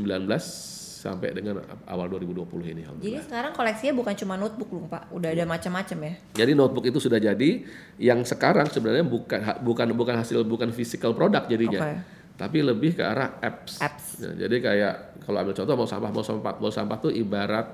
sampai 0.97 1.29
dengan 1.29 1.62
awal 1.86 2.10
2020 2.10 2.73
ini 2.73 2.81
Jadi 2.97 3.21
sekarang 3.21 3.53
koleksinya 3.53 3.93
bukan 3.93 4.13
cuma 4.17 4.33
notebook 4.33 4.69
loh 4.73 4.89
Pak, 4.89 5.13
udah 5.13 5.29
ada 5.29 5.45
macam-macam 5.45 5.97
ya. 6.01 6.13
Jadi 6.33 6.51
notebook 6.57 6.89
itu 6.89 6.97
sudah 6.97 7.21
jadi 7.21 7.62
yang 8.01 8.25
sekarang 8.25 8.65
sebenarnya 8.67 9.05
bukan 9.05 9.62
bukan 9.62 9.88
bukan 9.93 10.15
hasil 10.17 10.41
bukan 10.41 10.73
physical 10.73 11.13
product 11.13 11.45
jadinya. 11.47 11.79
Oke. 11.86 11.93
Tapi 12.38 12.57
lebih 12.62 12.97
ke 12.97 13.03
arah 13.05 13.38
apps. 13.41 13.77
Apps. 13.77 14.21
Nah, 14.21 14.33
jadi 14.33 14.57
kayak 14.57 14.93
kalau 15.21 15.38
ambil 15.41 15.53
contoh 15.53 15.75
mau 15.77 15.89
sampah 15.89 16.10
mau 16.10 16.25
sampah 16.25 16.53
mau 16.57 16.71
sampah 16.73 16.97
tuh 16.97 17.12
ibarat 17.13 17.67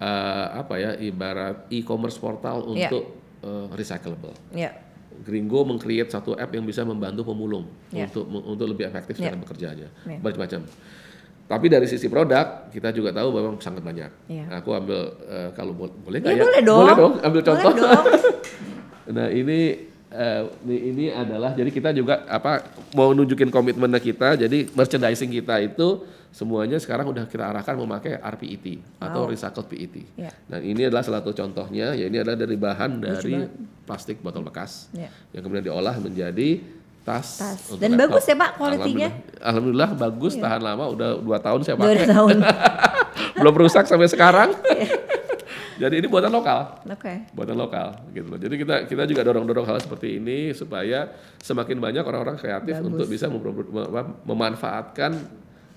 eh, 0.00 0.46
apa 0.56 0.74
ya? 0.80 0.90
Ibarat 0.96 1.68
e-commerce 1.68 2.16
portal 2.16 2.64
Iya. 2.72 2.88
untuk 2.88 3.04
eh, 3.44 3.66
recyclable. 3.76 4.32
Ya. 4.56 4.72
Gringo 5.16 5.64
meng-create 5.64 6.12
satu 6.12 6.36
app 6.36 6.52
yang 6.52 6.68
bisa 6.68 6.84
membantu 6.84 7.24
pemulung 7.24 7.64
Ya. 7.88 8.04
untuk 8.04 8.28
untuk 8.28 8.66
lebih 8.68 8.84
efektif 8.84 9.16
Ya. 9.16 9.32
dalam 9.32 9.40
bekerjanya. 9.40 9.88
Ya. 10.04 10.18
Macam-macam. 10.20 10.68
Tapi 11.46 11.66
dari 11.66 11.86
sisi 11.86 12.06
produk 12.06 12.66
kita 12.68 12.90
juga 12.90 13.10
tahu 13.10 13.30
bahwa 13.30 13.54
sangat 13.56 13.78
banyak. 13.80 14.10
Ya. 14.26 14.44
Aku 14.52 14.74
ambil 14.74 14.98
eh, 15.24 15.50
kalau 15.52 15.72
bo- 15.72 15.94
boleh 15.96 16.18
nggak 16.18 16.32
ya? 16.32 16.42
boleh 16.42 16.60
dong. 16.60 16.80
Boleh 16.82 16.96
dong, 16.96 17.14
ambil 17.20 17.40
Boleh 17.40 17.46
contoh. 17.46 17.72
dong. 17.72 18.02
nah 19.16 19.26
ini 19.28 19.58
eh, 20.08 20.42
ini 20.64 20.76
ini 20.90 21.04
adalah 21.08 21.54
jadi 21.54 21.70
kita 21.70 21.90
juga 21.90 22.26
apa 22.26 22.66
mau 22.92 23.10
nunjukin 23.10 23.48
komitmen 23.48 23.94
kita. 23.96 24.34
Jadi 24.36 24.66
merchandising 24.68 25.30
kita 25.32 25.62
itu 25.62 26.02
semuanya 26.28 26.76
sekarang 26.76 27.08
udah 27.08 27.24
kita 27.24 27.46
arahkan 27.46 27.78
memakai 27.78 28.18
RPET 28.18 28.82
atau 28.98 29.24
Wow. 29.24 29.30
recycled 29.30 29.66
PET. 29.66 29.94
Ya. 30.18 30.34
Nah 30.46 30.58
ini 30.58 30.82
adalah 30.82 31.00
salah 31.00 31.22
satu 31.22 31.30
contohnya. 31.32 31.94
Ya 31.94 32.04
ini 32.04 32.18
adalah 32.18 32.34
dari 32.34 32.58
bahan 32.58 32.98
dari 32.98 33.46
plastik 33.86 34.18
botol 34.18 34.42
bekas 34.42 34.90
Ya. 34.90 35.14
yang 35.30 35.40
kemudian 35.40 35.62
diolah 35.64 35.94
menjadi 35.96 36.58
tas. 37.06 37.38
Tas. 37.38 37.60
Dan 37.78 37.94
laptop. 37.94 38.18
bagus 38.18 38.24
ya, 38.26 38.34
Pak, 38.34 38.50
kualitinya? 38.58 39.08
Alhamdulillah, 39.08 39.38
Alhamdulillah 39.46 39.90
bagus 39.94 40.32
tahan 40.34 40.60
lama 40.60 40.84
udah 40.90 41.08
dua 41.22 41.38
tahun 41.38 41.60
saya 41.62 41.78
Dua 41.78 41.94
pakai 41.94 42.06
tahun. 42.10 42.36
belum 43.40 43.54
rusak 43.56 43.86
sampai 43.86 44.10
sekarang. 44.10 44.50
Iya. 45.76 45.92
Jadi 45.92 46.00
ini 46.00 46.08
buatan 46.08 46.32
lokal 46.32 46.80
Oke. 46.88 47.28
buatan 47.36 47.52
lokal 47.52 48.00
gitu 48.08 48.32
loh. 48.32 48.40
Jadi 48.40 48.54
kita 48.56 48.88
kita 48.88 49.04
juga 49.04 49.28
dorong-dorong 49.28 49.68
hal 49.68 49.76
seperti 49.76 50.16
ini 50.16 50.56
supaya 50.56 51.12
semakin 51.36 51.76
banyak 51.76 52.00
orang-orang 52.00 52.40
kreatif 52.40 52.80
Bagus. 52.80 52.88
untuk 52.88 53.04
bisa 53.04 53.28
mem- 53.28 54.16
memanfaatkan 54.24 55.20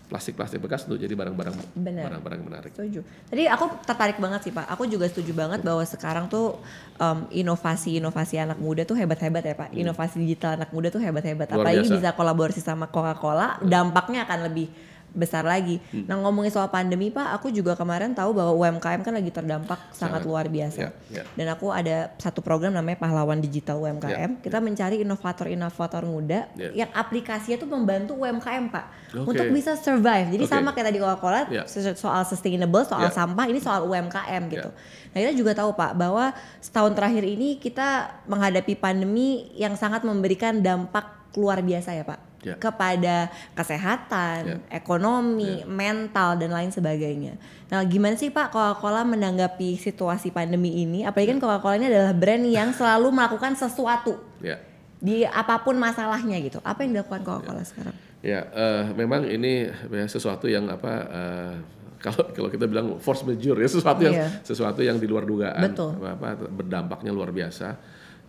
plastik-plastik 0.10 0.58
bekas 0.58 0.89
untuk 0.89 0.98
jadi 0.98 1.13
barang-barang 1.13 1.78
barang-barang 1.78 2.41
menarik. 2.41 2.72
Setuju. 2.74 3.06
Tadi 3.30 3.45
aku 3.45 3.65
tertarik 3.86 4.17
banget 4.17 4.50
sih 4.50 4.54
Pak. 4.54 4.65
Aku 4.74 4.89
juga 4.89 5.06
setuju 5.06 5.38
banget 5.38 5.62
bahwa 5.62 5.86
sekarang 5.86 6.26
tuh 6.26 6.58
um, 6.98 7.30
inovasi-inovasi 7.30 8.41
anak 8.41 8.58
muda 8.58 8.84
tuh 8.89 8.98
hebat-hebat 8.98 9.45
ya 9.45 9.54
Pak. 9.54 9.69
Inovasi 9.78 10.17
digital 10.26 10.58
anak 10.58 10.74
muda 10.74 10.89
tuh 10.89 10.98
hebat-hebat. 10.98 11.54
Hmm. 11.54 11.62
Apalagi 11.62 11.86
biasa. 11.86 11.95
bisa 12.02 12.10
kolaborasi 12.17 12.62
sama 12.65 12.89
Coca-Cola, 12.89 13.62
dampaknya 13.62 14.26
akan 14.26 14.50
lebih 14.50 14.67
besar 15.12 15.41
lagi. 15.41 15.82
Hmm. 15.89 16.06
Nah 16.06 16.22
ngomongin 16.22 16.50
soal 16.50 16.69
pandemi 16.69 17.10
Pak, 17.10 17.34
aku 17.34 17.50
juga 17.50 17.74
kemarin 17.74 18.13
tahu 18.13 18.32
bahwa 18.32 18.54
UMKM 18.54 19.02
kan 19.02 19.12
lagi 19.12 19.30
terdampak 19.30 19.80
sangat, 19.89 20.22
Sangat. 20.22 20.30
luar 20.30 20.45
biasa. 20.48 20.80
Ya, 20.80 20.89
ya. 21.10 21.24
Dan 21.34 21.48
aku 21.50 21.74
ada 21.74 22.13
satu 22.15 22.39
program 22.39 22.72
namanya 22.72 23.02
Pahlawan 23.02 23.38
Digital 23.38 23.80
UMKM. 23.80 24.32
Ya, 24.32 24.41
Kita 24.41 24.62
mencari 24.62 25.02
inovator-inovator 25.02 26.04
muda 26.06 26.45
Ya. 26.54 26.86
yang 26.86 26.89
aplikasinya 26.93 27.58
tuh 27.58 27.69
membantu 27.69 28.13
UMKM 28.15 28.69
Pak 28.69 28.86
Oke. 29.17 29.34
untuk 29.34 29.45
bisa 29.50 29.74
survive. 29.74 30.30
Jadi 30.30 30.45
Oke. 30.45 30.52
sama 30.52 30.69
kayak 30.72 30.88
tadi 30.93 30.98
Coca-Cola 30.98 31.41
Ya. 31.50 31.63
so- 31.65 31.98
soal 31.98 32.22
sustainable, 32.24 32.86
soal 32.86 33.10
Ya. 33.10 33.13
sampah, 33.13 33.45
ini 33.50 33.58
soal 33.58 33.84
UMKM 33.84 34.45
gitu. 34.48 34.69
Ya. 34.69 35.10
Nah 35.10 35.19
kita 35.19 35.34
juga 35.34 35.52
tahu 35.54 35.74
Pak 35.74 35.98
bahwa 35.98 36.30
setahun 36.62 36.93
terakhir 36.93 37.26
ini 37.26 37.58
kita 37.58 38.13
menghadapi 38.30 38.78
pandemi 38.78 39.50
yang 39.58 39.74
sangat 39.74 40.06
memberikan 40.06 40.62
dampak 40.62 41.06
luar 41.34 41.62
biasa 41.62 41.93
ya 41.93 42.06
Pak 42.06 42.29
Ya. 42.39 42.56
kepada 42.56 43.28
kesehatan, 43.52 44.39
Ya. 44.47 44.58
ekonomi, 44.71 45.67
mental 45.67 46.39
dan 46.39 46.49
lain 46.49 46.71
sebagainya. 46.71 47.36
Nah 47.67 47.84
gimana 47.84 48.15
sih 48.15 48.32
Pak 48.32 48.49
Coca-Cola 48.49 49.04
menanggapi 49.04 49.75
situasi 49.75 50.32
pandemi 50.32 50.71
ini? 50.80 51.04
Apalagi 51.04 51.36
kan 51.36 51.39
Coca-Cola 51.39 51.75
ini 51.75 51.88
adalah 51.88 52.15
brand 52.15 52.43
yang 52.43 52.71
selalu 52.71 53.12
melakukan 53.12 53.54
sesuatu 53.54 54.15
Ya. 54.39 54.56
di 54.97 55.23
apa 55.23 55.60
pun 55.60 55.75
masalahnya 55.75 56.39
gitu. 56.39 56.63
Apa 56.63 56.84
yang 56.84 56.95
dilakukan 56.95 57.21
Coca-Cola 57.21 57.63
sekarang? 57.63 57.95
Ya, 58.19 58.47
eh, 58.49 58.84
memang 58.95 59.23
ini 59.23 59.67
ya, 59.67 60.06
sesuatu 60.08 60.47
yang 60.47 60.67
apa 60.67 60.91
eh, 61.08 61.54
kalau 61.99 62.23
kalau 62.32 62.47
kita 62.47 62.65
bilang 62.65 62.99
force 62.99 63.23
majeure 63.23 63.60
ya 63.60 63.67
sesuatu 63.67 63.99
yang 63.99 64.15
Iya. 64.15 64.28
sesuatu 64.43 64.80
yang 64.80 64.95
di 64.95 65.08
luar 65.08 65.28
dugaan 65.28 65.75
Betul. 65.75 65.99
apa 65.99 66.39
berdampaknya 66.47 67.12
luar 67.12 67.32
biasa. 67.32 67.75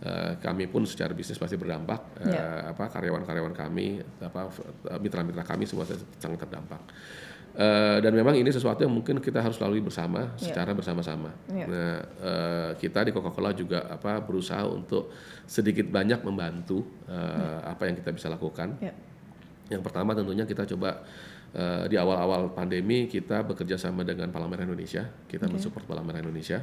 Eh, 0.01 0.33
kami 0.41 0.65
pun 0.65 0.89
secara 0.89 1.13
bisnis 1.13 1.37
pasti 1.37 1.61
berdampak. 1.61 2.25
Eh, 2.25 2.33
Iya. 2.33 2.73
apa 2.73 2.89
karyawan-karyawan 2.89 3.53
kami, 3.53 4.01
apa 4.25 4.49
mitra-mitra 4.97 5.45
kami 5.45 5.69
semua 5.69 5.85
sangat 6.17 6.41
terdampak. 6.41 6.81
Eh, 7.51 7.99
dan 8.01 8.15
memang 8.17 8.33
ini 8.33 8.49
sesuatu 8.49 8.81
yang 8.81 8.95
mungkin 8.97 9.21
kita 9.21 9.45
harus 9.45 9.61
lalui 9.61 9.85
bersama, 9.85 10.33
Iya. 10.41 10.55
secara 10.55 10.73
bersama-sama. 10.73 11.37
Iya. 11.53 11.67
Nah, 11.69 11.97
eh, 12.23 12.71
kita 12.81 13.05
di 13.05 13.13
Coca-Cola 13.13 13.53
juga 13.53 13.93
apa 13.93 14.25
berusaha 14.25 14.65
untuk 14.65 15.13
sedikit 15.45 15.85
banyak 15.93 16.25
membantu 16.25 16.81
eh, 17.05 17.59
apa 17.61 17.85
yang 17.85 18.01
kita 18.01 18.17
bisa 18.17 18.33
lakukan. 18.33 18.81
Ya. 18.81 18.97
Yang 19.69 19.83
pertama 19.85 20.17
tentunya 20.17 20.49
kita 20.49 20.65
coba 20.65 21.05
eh, 21.53 21.85
di 21.93 22.01
awal-awal 22.01 22.55
pandemi 22.57 23.05
kita 23.05 23.43
bekerja 23.45 23.77
sama 23.77 24.01
dengan 24.07 24.33
Palang 24.33 24.49
Merah 24.49 24.65
Indonesia, 24.65 25.11
kita 25.29 25.45
mensupport 25.45 25.85
Palang 25.85 26.07
Merah 26.09 26.23
Indonesia. 26.25 26.63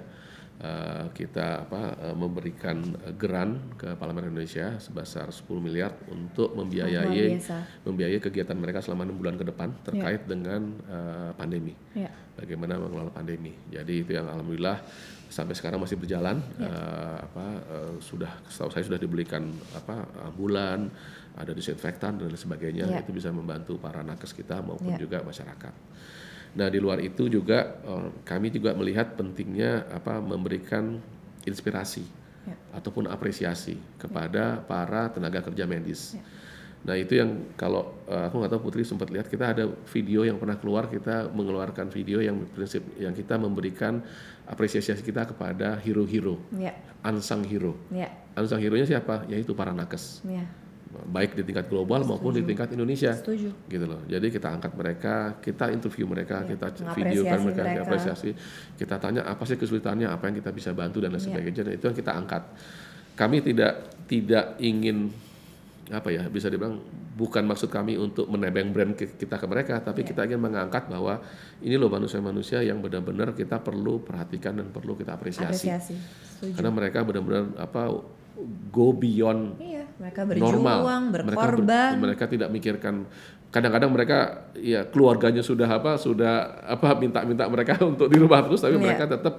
Eh, 0.58 1.06
kita 1.14 1.70
apa 1.70 1.94
eh, 2.02 2.18
memberikan 2.18 2.82
eh, 3.06 3.14
geran 3.14 3.78
ke 3.78 3.94
Merah 3.94 4.26
Indonesia 4.26 4.74
sebesar 4.82 5.30
10 5.30 5.46
miliar 5.62 5.94
untuk 6.10 6.58
membiayai 6.58 7.38
membiayai 7.86 8.18
kegiatan 8.18 8.58
mereka 8.58 8.82
selama 8.82 9.06
enam 9.06 9.22
bulan 9.22 9.38
ke 9.38 9.46
depan 9.46 9.70
terkait 9.86 10.26
dengan 10.26 10.74
eh, 10.90 11.30
pandemi 11.38 11.78
Ya. 11.94 12.10
bagaimana 12.34 12.74
mengelola 12.82 13.14
pandemi. 13.14 13.54
Jadi 13.70 14.02
itu 14.02 14.18
yang 14.18 14.26
alhamdulillah 14.34 14.82
sampai 15.30 15.54
sekarang 15.54 15.78
masih 15.78 15.94
berjalan. 15.94 16.42
Eh, 16.58 17.18
apa 17.22 17.46
eh, 17.62 17.94
sudah 18.02 18.42
setahu 18.50 18.74
saya 18.74 18.82
sudah 18.82 18.98
dibelikan 18.98 19.54
apa 19.78 20.10
ambulan, 20.26 20.90
ada 21.38 21.54
disinfektan 21.54 22.18
dan 22.18 22.34
lain 22.34 22.40
sebagainya. 22.42 22.90
Ya. 22.90 23.06
Itu 23.06 23.14
bisa 23.14 23.30
membantu 23.30 23.78
para 23.78 24.02
nakes 24.02 24.34
kita 24.34 24.66
maupun 24.66 24.98
Ya. 24.98 25.06
juga 25.06 25.22
masyarakat. 25.22 25.74
Nah 26.58 26.68
di 26.68 26.82
luar 26.82 26.98
itu 27.00 27.30
juga 27.30 27.78
eh, 27.80 28.10
kami 28.26 28.50
juga 28.50 28.74
melihat 28.74 29.14
pentingnya 29.14 29.86
apa 29.88 30.18
memberikan 30.20 30.98
inspirasi 31.46 32.04
Ya. 32.48 32.56
ataupun 32.72 33.12
apresiasi 33.12 33.76
kepada 34.00 34.64
para 34.64 35.12
tenaga 35.12 35.44
kerja 35.44 35.68
medis. 35.68 36.16
Ya. 36.16 36.24
Nah 36.88 36.96
itu 36.96 37.20
yang 37.20 37.44
kalau 37.60 37.92
eh, 38.08 38.24
aku 38.24 38.40
nggak 38.40 38.52
tahu 38.56 38.62
Putri 38.72 38.88
sempat 38.88 39.12
lihat 39.12 39.28
kita 39.28 39.52
ada 39.52 39.68
video 39.92 40.24
yang 40.24 40.40
pernah 40.40 40.56
keluar 40.56 40.88
kita 40.88 41.28
mengeluarkan 41.28 41.92
video 41.92 42.24
yang 42.24 42.48
prinsip 42.48 42.88
yang 42.96 43.12
kita 43.12 43.36
memberikan 43.36 44.00
apresiasi 44.48 44.96
kita 45.04 45.28
kepada 45.28 45.76
hero-hero, 45.84 46.40
Ya. 46.56 46.72
unsung 47.04 47.44
hero. 47.44 47.76
Ya. 47.92 48.08
Unsung 48.34 48.64
hero-nya 48.64 48.88
siapa? 48.88 49.28
Yaitu 49.28 49.52
para 49.52 49.76
nakes, 49.76 50.24
Ya. 50.24 50.48
Baik 50.88 51.36
di 51.36 51.44
tingkat 51.44 51.68
global 51.68 52.04
maupun 52.04 52.32
di 52.32 52.42
tingkat 52.42 52.72
Indonesia 52.72 53.12
Setuju. 53.12 53.52
gitu 53.68 53.86
loh. 53.86 54.02
Jadi 54.06 54.28
kita 54.30 54.48
angkat 54.50 54.72
mereka, 54.74 55.16
kita 55.38 55.70
interview 55.70 56.06
mereka, 56.06 56.42
Ya, 56.42 56.56
kita 56.56 56.66
videokan 56.94 57.40
mereka, 57.44 57.62
mereka. 57.62 57.72
kita 57.74 57.82
apresiasi, 57.84 58.30
kita 58.76 58.96
tanya 58.98 59.22
apa 59.24 59.44
sih 59.44 59.56
kesulitannya, 59.56 60.08
apa 60.08 60.24
yang 60.28 60.36
kita 60.40 60.52
bisa 60.52 60.72
bantu 60.72 61.04
dan 61.04 61.12
lain 61.12 61.20
Ya. 61.20 61.28
sebagainya. 61.28 61.62
Dan 61.64 61.74
itu 61.76 61.86
yang 61.86 61.98
kita 61.98 62.12
angkat. 62.14 62.44
Kami 63.14 63.38
tidak 63.42 63.74
tidak 64.06 64.56
ingin 64.58 65.12
apa 65.88 66.12
ya 66.12 66.28
bisa 66.28 66.52
dibilang 66.52 66.84
bukan 67.16 67.48
maksud 67.48 67.72
kami 67.72 67.96
untuk 67.96 68.28
menebeng 68.28 68.72
brand 68.72 68.94
kita 68.94 69.36
ke 69.36 69.48
mereka, 69.48 69.80
tapi 69.80 70.04
Ya. 70.04 70.08
kita 70.08 70.22
ingin 70.24 70.40
mengangkat 70.40 70.88
bahwa 70.88 71.20
ini 71.60 71.76
loh 71.76 71.88
manusia-manusia 71.88 72.60
yang 72.62 72.80
benar-benar 72.80 73.32
kita 73.34 73.60
perlu 73.60 74.00
perhatikan 74.00 74.56
dan 74.56 74.68
perlu 74.70 74.94
kita 74.94 75.16
apresiasi. 75.16 75.68
Apresiasi. 75.68 75.96
Setuju. 76.38 76.54
Karena 76.60 76.72
mereka 76.72 77.02
benar-benar 77.04 77.44
apa 77.58 77.90
go 78.70 78.94
beyond 78.94 79.58
Iya, 79.58 79.77
mereka 79.98 80.22
normal. 80.24 80.38
berjuang, 80.84 81.04
Mereka 81.10 81.12
ber- 81.12 81.26
berkorban. 81.28 81.92
Mereka, 81.98 82.24
tidak 82.28 82.50
mikirkan. 82.50 82.96
Kadang-kadang 83.48 83.90
mereka 83.90 84.18
ya 84.54 84.84
keluarganya 84.84 85.40
sudah 85.40 85.66
apa 85.66 85.96
sudah 85.96 86.34
apa 86.64 86.94
minta-minta 86.96 87.48
mereka 87.48 87.80
untuk 87.86 88.06
di 88.06 88.18
rumah 88.18 88.44
terus, 88.44 88.60
tapi 88.60 88.76
Iya. 88.76 88.84
mereka 88.84 89.06
tetap 89.08 89.36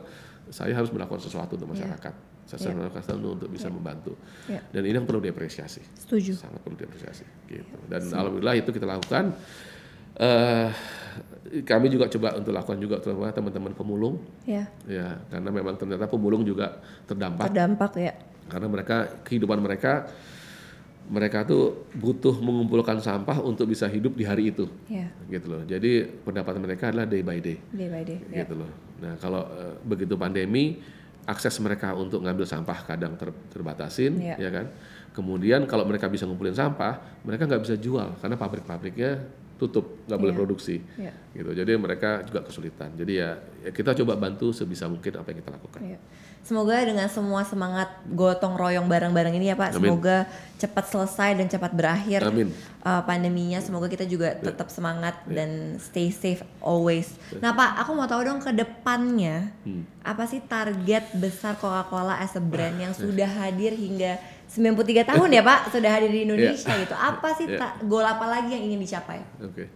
saya 0.48 0.72
harus 0.72 0.88
melakukan 0.88 1.20
sesuatu 1.20 1.54
untuk 1.54 1.70
masyarakat. 1.70 2.14
Saya 2.44 2.56
harus 2.64 2.76
melakukan 2.80 3.02
sesuatu 3.04 3.28
untuk 3.36 3.48
bisa 3.48 3.68
membantu. 3.68 4.16
Iya. 4.44 4.64
Dan 4.66 4.82
ini 4.82 4.96
yang 4.96 5.04
perlu 5.04 5.20
diapresiasi. 5.20 5.84
Setuju. 5.94 6.32
Sangat 6.34 6.58
perlu 6.58 6.74
diapresiasi. 6.74 7.24
Gitu. 7.46 7.74
Dan 7.84 8.00
alhamdulillah 8.02 8.56
itu 8.56 8.70
kita 8.70 8.88
lakukan. 8.88 9.36
Eh, 10.16 10.68
kami 11.62 11.86
juga 11.86 12.08
coba 12.08 12.34
untuk 12.34 12.50
lakukan 12.50 12.76
juga 12.76 12.96
terutama 12.98 13.30
teman-teman 13.30 13.70
pemulung 13.70 14.18
Ya. 14.42 14.66
ya 14.84 15.16
karena 15.28 15.48
memang 15.48 15.76
ternyata 15.76 16.04
pemulung 16.04 16.42
juga 16.42 16.76
terdampak 17.04 17.46
Terdampak 17.46 17.92
ya. 17.96 18.12
karena 18.44 18.66
mereka 18.66 18.96
kehidupan 19.22 19.56
mereka 19.56 20.10
mereka 21.08 21.42
tuh 21.42 21.88
butuh 21.96 22.36
mengumpulkan 22.36 23.00
sampah 23.00 23.40
untuk 23.40 23.64
bisa 23.66 23.88
hidup 23.88 24.12
di 24.12 24.22
hari 24.22 24.52
itu 24.52 24.68
Ya. 24.86 25.08
gitu 25.26 25.48
loh 25.48 25.64
jadi 25.64 26.04
pendapatan 26.22 26.60
mereka 26.60 26.92
adalah 26.92 27.04
day 27.04 27.24
by 27.24 27.40
day 27.40 27.56
Day 27.72 27.88
by 27.88 28.02
day. 28.04 28.18
Ya. 28.28 28.44
gitu 28.44 28.60
loh 28.60 28.70
nah 29.00 29.16
kalau 29.16 29.42
eh, 29.48 29.74
begitu 29.82 30.14
pandemi 30.14 30.78
akses 31.24 31.56
mereka 31.58 31.92
untuk 31.92 32.20
ngambil 32.20 32.44
sampah 32.44 32.78
kadang 32.84 33.16
ter- 33.16 33.36
terbatasin 33.48 34.20
Iya. 34.20 34.36
ya 34.36 34.50
kan 34.52 34.66
kemudian 35.12 35.64
kalau 35.64 35.82
mereka 35.82 36.06
bisa 36.06 36.28
ngumpulin 36.28 36.52
sampah 36.52 37.00
mereka 37.24 37.44
nggak 37.44 37.62
bisa 37.64 37.74
jual 37.74 38.14
karena 38.20 38.36
pabrik-pabriknya 38.36 39.24
tutup 39.58 40.06
nggak 40.06 40.16
boleh 40.16 40.30
Iya. 40.30 40.38
produksi 40.38 40.76
Iya. 40.94 41.12
gitu 41.34 41.50
jadi 41.52 41.72
mereka 41.74 42.22
juga 42.22 42.40
kesulitan 42.42 42.94
jadi 42.94 43.12
ya, 43.12 43.30
ya 43.60 43.70
kita 43.70 43.90
coba 43.92 44.14
bantu 44.16 44.50
sebisa 44.50 44.86
mungkin 44.86 45.12
apa 45.14 45.28
yang 45.28 45.38
kita 45.38 45.50
lakukan 45.52 45.80
Iya. 45.84 46.00
Semoga 46.38 46.80
dengan 46.80 47.04
semua 47.08 47.44
semangat 47.44 47.92
gotong 48.08 48.56
royong 48.56 48.88
bareng-bareng 48.88 49.36
ini 49.36 49.52
ya 49.52 49.56
Pak, 49.58 49.68
Amin. 49.68 49.84
semoga 49.84 50.24
cepat 50.56 50.84
selesai 50.88 51.36
dan 51.36 51.44
cepat 51.44 51.76
berakhir 51.76 52.24
Amin. 52.24 52.48
uh, 52.80 53.04
pandeminya. 53.04 53.60
Semoga 53.60 53.84
kita 53.84 54.08
juga 54.08 54.32
tetap 54.32 54.72
semangat 54.72 55.20
dan 55.28 55.76
stay 55.76 56.08
safe 56.08 56.40
always. 56.58 57.12
Nah 57.36 57.52
Pak, 57.52 57.84
aku 57.84 57.92
mau 57.92 58.08
tahu 58.08 58.24
dong 58.24 58.40
ke 58.40 58.48
depannya 58.54 59.52
Hmm. 59.60 59.84
apa 60.00 60.24
sih 60.24 60.40
target 60.40 61.12
besar 61.12 61.52
Coca-Cola 61.54 62.16
as 62.16 62.32
a 62.32 62.40
brand 62.40 62.80
yang 62.80 62.96
sudah 62.96 63.28
hadir 63.28 63.76
hingga 63.76 64.16
93 64.48 65.04
tahun 65.04 65.28
ya 65.30 65.42
Pak, 65.44 65.60
sudah 65.70 65.90
hadir 65.92 66.08
di 66.08 66.20
Indonesia 66.26 66.72
gitu. 66.72 66.96
Apa 66.96 67.28
sih 67.36 67.46
Iya. 67.46 67.58
ta- 67.60 67.76
goal 67.84 68.02
apa 68.02 68.24
lagi 68.24 68.56
yang 68.56 68.64
ingin 68.72 68.80
dicapai? 68.80 69.20
Oke. 69.40 69.68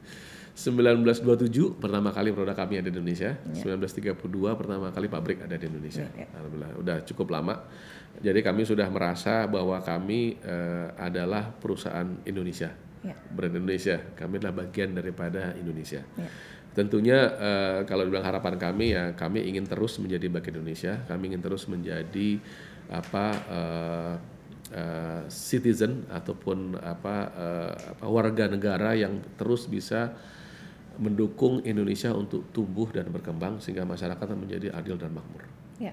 1927 0.52 1.80
pertama 1.80 2.12
kali 2.12 2.28
produk 2.30 2.52
kami 2.52 2.80
ada 2.80 2.88
di 2.88 2.96
Indonesia. 2.96 3.36
Iya. 3.52 3.76
1932 3.76 4.20
pertama 4.52 4.92
kali 4.92 5.06
pabrik 5.08 5.38
ada 5.40 5.56
di 5.56 5.64
Indonesia. 5.64 6.04
Iya, 6.04 6.24
iya. 6.24 6.26
Alhamdulillah 6.36 6.70
udah 6.76 6.96
cukup 7.04 7.32
lama. 7.32 7.54
Jadi 8.20 8.44
kami 8.44 8.62
sudah 8.62 8.86
merasa 8.88 9.48
bahwa 9.48 9.80
kami 9.80 10.36
eh, 10.38 10.88
adalah 11.00 11.48
perusahaan 11.50 12.04
Indonesia. 12.22 12.68
Ya. 13.02 13.16
Brand 13.32 13.56
Indonesia. 13.56 13.98
Kami 14.14 14.38
adalah 14.38 14.62
bagian 14.62 14.92
daripada 14.92 15.56
Indonesia. 15.56 16.04
Ya. 16.14 16.28
Tentunya 16.72 17.18
eh, 17.32 17.78
kalau 17.84 18.04
dibilang 18.04 18.24
harapan 18.24 18.54
kami 18.56 18.92
ya 18.92 19.12
kami 19.12 19.44
ingin 19.44 19.64
terus 19.64 19.96
menjadi 19.98 20.28
bagian 20.28 20.60
Indonesia. 20.60 21.00
Kami 21.08 21.32
ingin 21.32 21.40
terus 21.40 21.64
menjadi 21.64 22.36
apa 22.92 23.24
eh, 23.48 24.14
eh, 24.72 25.22
citizen 25.28 26.08
ataupun 26.08 26.80
apa 26.80 27.16
eh, 27.36 27.74
apa 27.92 28.06
warga 28.08 28.48
negara 28.48 28.96
yang 28.96 29.20
terus 29.36 29.68
bisa 29.68 30.16
mendukung 31.00 31.64
Indonesia 31.64 32.12
untuk 32.12 32.52
tumbuh 32.52 32.88
dan 32.92 33.08
berkembang 33.08 33.60
sehingga 33.60 33.84
masyarakat 33.88 34.26
menjadi 34.36 34.76
adil 34.76 35.00
dan 35.00 35.12
makmur. 35.12 35.44
Ya. 35.80 35.92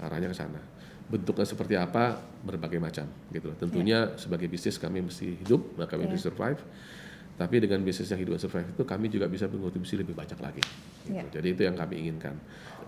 Arahnya 0.00 0.32
ke 0.32 0.36
sana. 0.36 0.60
Bentuknya 1.08 1.44
seperti 1.44 1.74
apa 1.76 2.20
berbagai 2.44 2.80
macam 2.80 3.08
gitu. 3.32 3.52
Tentunya 3.56 4.12
sebagai 4.16 4.48
bisnis 4.48 4.76
kami 4.76 5.04
mesti 5.04 5.40
hidup, 5.44 5.76
kami 5.88 6.04
Ya. 6.04 6.08
mesti 6.12 6.20
survive. 6.28 6.60
Tapi 7.38 7.62
dengan 7.62 7.78
bisnis 7.86 8.10
yang 8.10 8.18
hidup 8.18 8.34
survive 8.36 8.74
itu 8.74 8.82
kami 8.82 9.06
juga 9.06 9.30
bisa 9.30 9.46
berkontribusi 9.46 9.94
lebih 9.94 10.10
banyak 10.12 10.38
lagi. 10.42 10.58
Gitu. 11.06 11.14
Ya. 11.14 11.22
Jadi 11.30 11.48
itu 11.54 11.62
yang 11.62 11.78
kami 11.78 12.02
inginkan. 12.02 12.34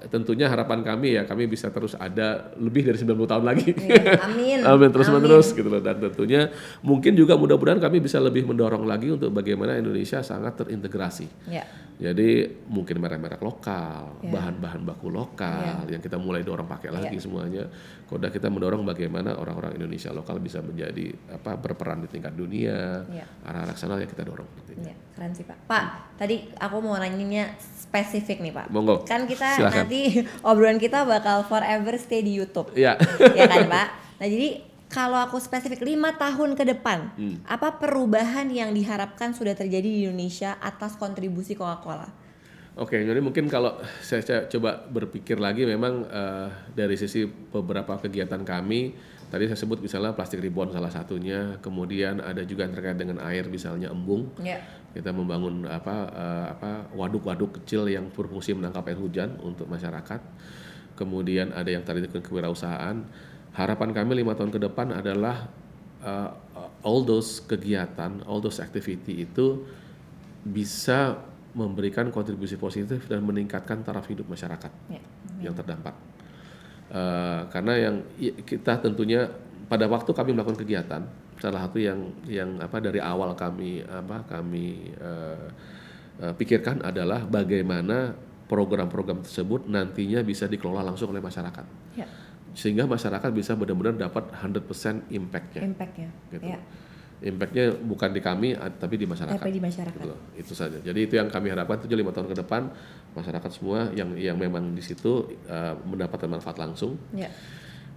Tentunya 0.00 0.48
harapan 0.48 0.80
kami 0.80 1.12
ya 1.12 1.28
kami 1.28 1.44
bisa 1.44 1.68
terus 1.68 1.92
ada 1.94 2.50
lebih 2.56 2.82
dari 2.88 2.96
90 2.96 3.30
tahun 3.30 3.44
lagi. 3.44 3.68
Iya, 3.70 4.16
amin. 4.26 4.58
Amin 4.72 4.88
terus 4.90 5.06
Amin. 5.06 5.22
menerus 5.22 5.52
gitu 5.52 5.68
loh 5.68 5.78
dan 5.78 6.00
tentunya 6.00 6.48
mungkin 6.80 7.12
juga 7.14 7.36
mudah-mudahan 7.36 7.78
kami 7.78 8.00
bisa 8.00 8.16
lebih 8.16 8.48
mendorong 8.48 8.88
lagi 8.88 9.12
untuk 9.12 9.28
bagaimana 9.30 9.76
Indonesia 9.76 10.24
sangat 10.24 10.56
terintegrasi. 10.56 11.28
Ya. 11.52 11.62
Jadi 12.00 12.48
mungkin 12.64 12.96
merek-merek 12.96 13.44
lokal, 13.44 14.24
Ya. 14.24 14.32
bahan-bahan 14.32 14.88
baku 14.88 15.12
lokal 15.12 15.84
yang 15.84 16.00
kita 16.00 16.16
mulai 16.16 16.40
dorong 16.40 16.64
pakai 16.64 16.88
lagi 16.88 17.20
Ya. 17.20 17.20
semuanya. 17.20 17.68
Koda 18.08 18.32
kita 18.32 18.48
mendorong 18.48 18.88
bagaimana 18.88 19.36
orang-orang 19.36 19.76
Indonesia 19.76 20.08
lokal 20.08 20.40
bisa 20.40 20.64
menjadi 20.64 21.12
apa 21.28 21.60
berperan 21.60 22.00
di 22.00 22.08
tingkat 22.08 22.32
dunia. 22.32 23.04
Arah-arah 23.44 23.76
sana 23.76 24.00
yang 24.00 24.08
kita 24.08 24.24
dorong. 24.24 24.39
Ya, 24.80 24.94
keren 25.12 25.32
sih 25.32 25.42
Pak. 25.42 25.56
Pak, 25.66 25.84
tadi 26.16 26.48
aku 26.56 26.78
mau 26.78 26.94
nanyanya 26.94 27.52
spesifik 27.58 28.38
nih 28.40 28.52
Pak. 28.52 28.66
Monggo. 28.70 29.02
Kan 29.02 29.26
kita 29.26 29.58
Silakan. 29.58 29.84
nanti 29.84 30.00
obrolan 30.48 30.78
kita 30.78 31.02
bakal 31.02 31.42
forever 31.44 31.94
stay 31.96 32.22
di 32.22 32.34
YouTube. 32.34 32.70
Ya. 32.72 32.94
ya 33.34 33.44
kan 33.44 33.66
Pak? 33.66 33.86
Nah 34.22 34.26
jadi 34.26 34.48
kalau 34.86 35.18
aku 35.18 35.38
spesifik 35.38 35.86
lima 35.86 36.14
tahun 36.14 36.58
ke 36.58 36.66
depan, 36.66 37.14
Hmm. 37.14 37.38
apa 37.46 37.78
perubahan 37.78 38.50
yang 38.50 38.74
diharapkan 38.74 39.30
sudah 39.30 39.54
terjadi 39.54 39.86
di 39.86 39.98
Indonesia 40.04 40.58
atas 40.58 40.94
kontribusi 40.94 41.54
Coca-Cola? 41.54 42.10
Oke, 42.74 42.96
jadi 42.96 43.18
mungkin 43.18 43.46
kalau 43.46 43.76
saya, 44.00 44.22
saya 44.22 44.40
coba 44.46 44.82
berpikir 44.86 45.36
lagi 45.36 45.62
memang 45.62 46.06
eh, 46.06 46.48
dari 46.72 46.94
sisi 46.94 47.26
beberapa 47.26 47.98
kegiatan 47.98 48.40
kami, 48.40 48.94
tadi 49.30 49.46
saya 49.46 49.58
sebut 49.58 49.78
misalnya 49.78 50.12
plastik 50.12 50.42
ribbon 50.42 50.74
salah 50.74 50.90
satunya, 50.90 51.56
kemudian 51.62 52.18
ada 52.20 52.42
juga 52.42 52.66
yang 52.66 52.74
terkait 52.74 52.98
dengan 52.98 53.22
air 53.22 53.46
misalnya 53.46 53.88
embung. 53.88 54.28
Ya. 54.42 54.58
Kita 54.90 55.14
membangun 55.14 55.70
apa 55.70 55.96
eh, 56.10 56.46
apa 56.58 56.70
waduk-waduk 56.92 57.62
kecil 57.62 57.86
yang 57.86 58.10
berfungsi 58.10 58.58
menangkap 58.58 58.82
air 58.90 58.98
hujan 58.98 59.38
untuk 59.40 59.70
masyarakat. 59.70 60.20
Kemudian 60.98 61.54
ada 61.54 61.70
yang 61.70 61.86
tadi 61.86 62.02
dengan 62.04 62.20
kewirausahaan. 62.20 63.00
Harapan 63.54 63.90
kami 63.94 64.20
lima 64.20 64.34
tahun 64.34 64.50
ke 64.50 64.60
depan 64.66 64.90
adalah 64.92 65.46
eh, 66.02 66.30
all 66.82 67.06
those 67.06 67.38
kegiatan, 67.46 68.20
all 68.26 68.42
those 68.42 68.58
activity 68.58 69.24
itu 69.24 69.62
bisa 70.42 71.20
memberikan 71.54 72.08
kontribusi 72.14 72.54
positif 72.54 73.06
dan 73.10 73.26
meningkatkan 73.26 73.82
taraf 73.82 74.06
hidup 74.06 74.26
masyarakat 74.30 74.70
Ya. 74.86 75.02
yang 75.42 75.54
terdampak. 75.54 76.09
Eh, 76.90 77.40
karena 77.54 77.72
yang 77.78 77.96
kita 78.42 78.82
tentunya 78.82 79.30
pada 79.70 79.86
waktu 79.86 80.10
kami 80.10 80.34
melakukan 80.34 80.58
kegiatan, 80.58 81.02
salah 81.38 81.70
satu 81.70 81.78
yang 81.78 82.10
yang 82.26 82.58
apa 82.58 82.82
dari 82.82 82.98
awal 82.98 83.38
kami 83.38 83.78
apa 83.86 84.26
kami 84.26 84.90
eh, 84.98 85.46
eh, 86.18 86.32
pikirkan 86.34 86.82
adalah 86.82 87.22
bagaimana 87.22 88.10
program-program 88.50 89.22
tersebut 89.22 89.70
nantinya 89.70 90.26
bisa 90.26 90.50
dikelola 90.50 90.82
langsung 90.82 91.14
oleh 91.14 91.22
masyarakat, 91.22 91.62
Ya. 91.94 92.10
sehingga 92.58 92.82
masyarakat 92.82 93.30
bisa 93.30 93.54
benar-benar 93.54 93.94
dapat 93.94 94.26
100% 94.34 95.06
impact-nya 95.14 95.62
Impact-nya. 95.62 96.10
gitu. 96.34 96.42
Ya. 96.42 96.58
Impact-nya 97.20 97.76
bukan 97.76 98.16
di 98.16 98.20
kami 98.24 98.56
tapi 98.80 98.96
di 98.96 99.04
masyarakat. 99.04 99.36
Tapi 99.36 99.52
di 99.52 99.60
masyarakat. 99.60 100.00
Gitu. 100.00 100.16
Itu 100.40 100.52
saja. 100.56 100.80
Jadi 100.80 101.00
itu 101.04 101.20
yang 101.20 101.28
kami 101.28 101.52
harapkan 101.52 101.76
tujuh 101.84 101.92
lima 101.92 102.16
tahun 102.16 102.32
ke 102.32 102.36
depan 102.40 102.72
masyarakat 103.12 103.50
semua 103.52 103.92
yang 103.92 104.16
yang 104.16 104.40
memang 104.40 104.72
di 104.72 104.80
situ 104.80 105.28
uh, 105.44 105.76
mendapatkan 105.84 106.24
manfaat 106.30 106.56
langsung. 106.56 106.96
Ya. 107.12 107.28